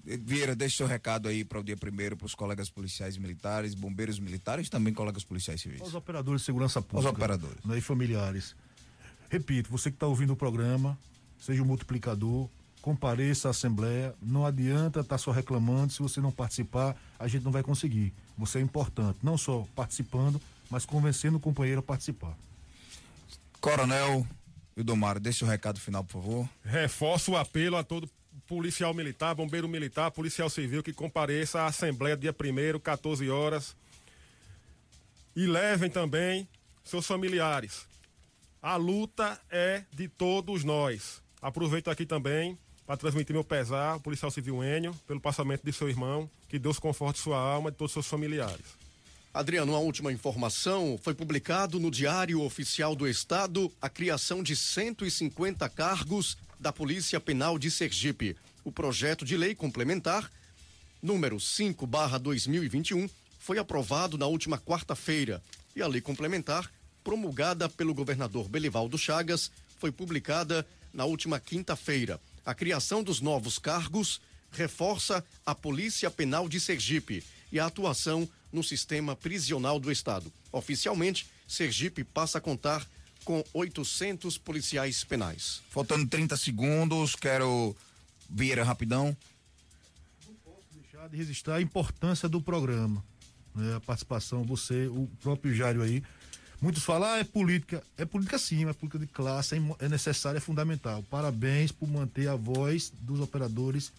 [0.04, 4.18] Vieira, deixe seu recado aí para o dia primeiro para os colegas policiais militares, bombeiros
[4.18, 5.80] militares, também colegas policiais civis.
[5.80, 7.08] Os operadores de segurança pública.
[7.08, 7.64] Os operadores.
[7.64, 8.54] Né, e familiares.
[9.30, 10.98] Repito, você que está ouvindo o programa,
[11.38, 12.50] seja um multiplicador,
[12.82, 14.14] compareça à Assembleia.
[14.20, 18.12] Não adianta estar tá só reclamando, se você não participar, a gente não vai conseguir.
[18.36, 20.38] Você é importante, não só participando,
[20.68, 22.36] mas convencendo o companheiro a participar.
[23.58, 24.26] Coronel
[24.76, 26.48] Ildomar, deixe o recado final, por favor.
[26.62, 28.06] Reforço o apelo a todo
[28.46, 33.76] policial militar, bombeiro militar, policial civil que compareça à Assembleia dia 1 14 horas.
[35.34, 36.48] E levem também
[36.84, 37.86] seus familiares.
[38.62, 41.20] A luta é de todos nós.
[41.42, 45.88] Aproveito aqui também para transmitir meu pesar ao policial civil Enio pelo passamento de seu
[45.88, 46.30] irmão.
[46.48, 48.84] Que Deus conforte sua alma e todos os seus familiares.
[49.34, 50.98] Adriano, uma última informação.
[51.02, 57.58] Foi publicado no Diário Oficial do Estado a criação de 150 cargos da Polícia Penal
[57.58, 58.34] de Sergipe.
[58.64, 60.30] O projeto de lei complementar
[61.02, 65.42] número 5/2021, foi aprovado na última quarta-feira
[65.76, 66.72] e a lei complementar,
[67.04, 72.18] promulgada pelo governador Belivaldo Chagas, foi publicada na última quinta-feira.
[72.46, 78.64] A criação dos novos cargos reforça a Polícia Penal de Sergipe e a atuação no
[78.64, 80.32] sistema prisional do estado.
[80.50, 82.88] Oficialmente, Sergipe passa a contar
[83.24, 85.62] com 800 policiais penais.
[85.70, 87.74] Faltando 30 segundos, quero
[88.28, 89.16] Vieira rapidão.
[90.26, 93.02] Não posso deixar de registrar a importância do programa.
[93.54, 93.74] Né?
[93.76, 96.02] A participação, você, o próprio Jário aí.
[96.60, 97.82] Muitos falam, ah, é política.
[97.96, 101.02] É política sim, é política de classe, é, é necessária, é fundamental.
[101.10, 103.92] Parabéns por manter a voz dos operadores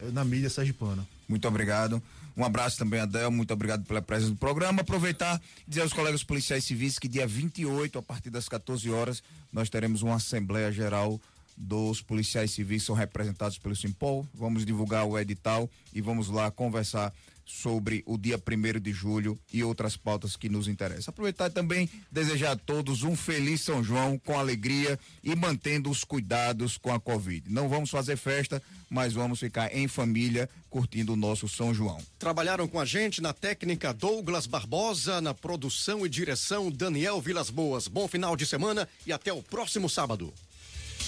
[0.00, 1.06] eh, na mídia sergipana.
[1.28, 2.02] Muito obrigado.
[2.36, 3.30] Um abraço também, Adel.
[3.30, 4.82] Muito obrigado pela presença do programa.
[4.82, 9.22] Aproveitar e dizer aos colegas policiais civis que dia 28, a partir das 14 horas,
[9.52, 11.20] nós teremos uma Assembleia Geral
[11.56, 14.26] dos policiais civis são representados pelo Simpol.
[14.34, 17.12] Vamos divulgar o edital e vamos lá conversar
[17.44, 21.12] sobre o dia 1 de julho e outras pautas que nos interessam.
[21.12, 26.76] Aproveitar também desejar a todos um feliz São João com alegria e mantendo os cuidados
[26.78, 27.50] com a Covid.
[27.50, 31.98] Não vamos fazer festa, mas vamos ficar em família curtindo o nosso São João.
[32.18, 37.86] Trabalharam com a gente na técnica Douglas Barbosa, na produção e direção Daniel Vilas Boas.
[37.86, 40.32] Bom final de semana e até o próximo sábado.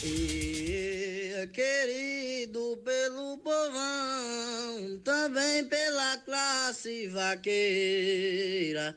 [0.05, 8.97] E, querido pelo povão, também pela classe vaqueira.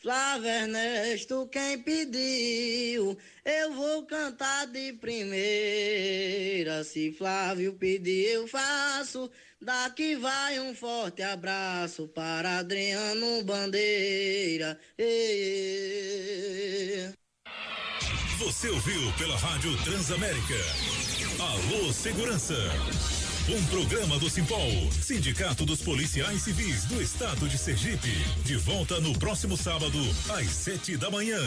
[0.00, 6.82] Flávio Ernesto, quem pediu, eu vou cantar de primeira.
[6.84, 9.30] Se Flávio pedir, eu faço.
[9.60, 14.78] Daqui vai um forte abraço para Adriano Bandeira.
[18.38, 20.54] Você ouviu pela Rádio Transamérica.
[21.38, 22.54] Alô Segurança.
[23.48, 28.12] Um programa do Simpol, Sindicato dos Policiais Civis do Estado de Sergipe.
[28.44, 31.40] De volta no próximo sábado, às sete da manhã.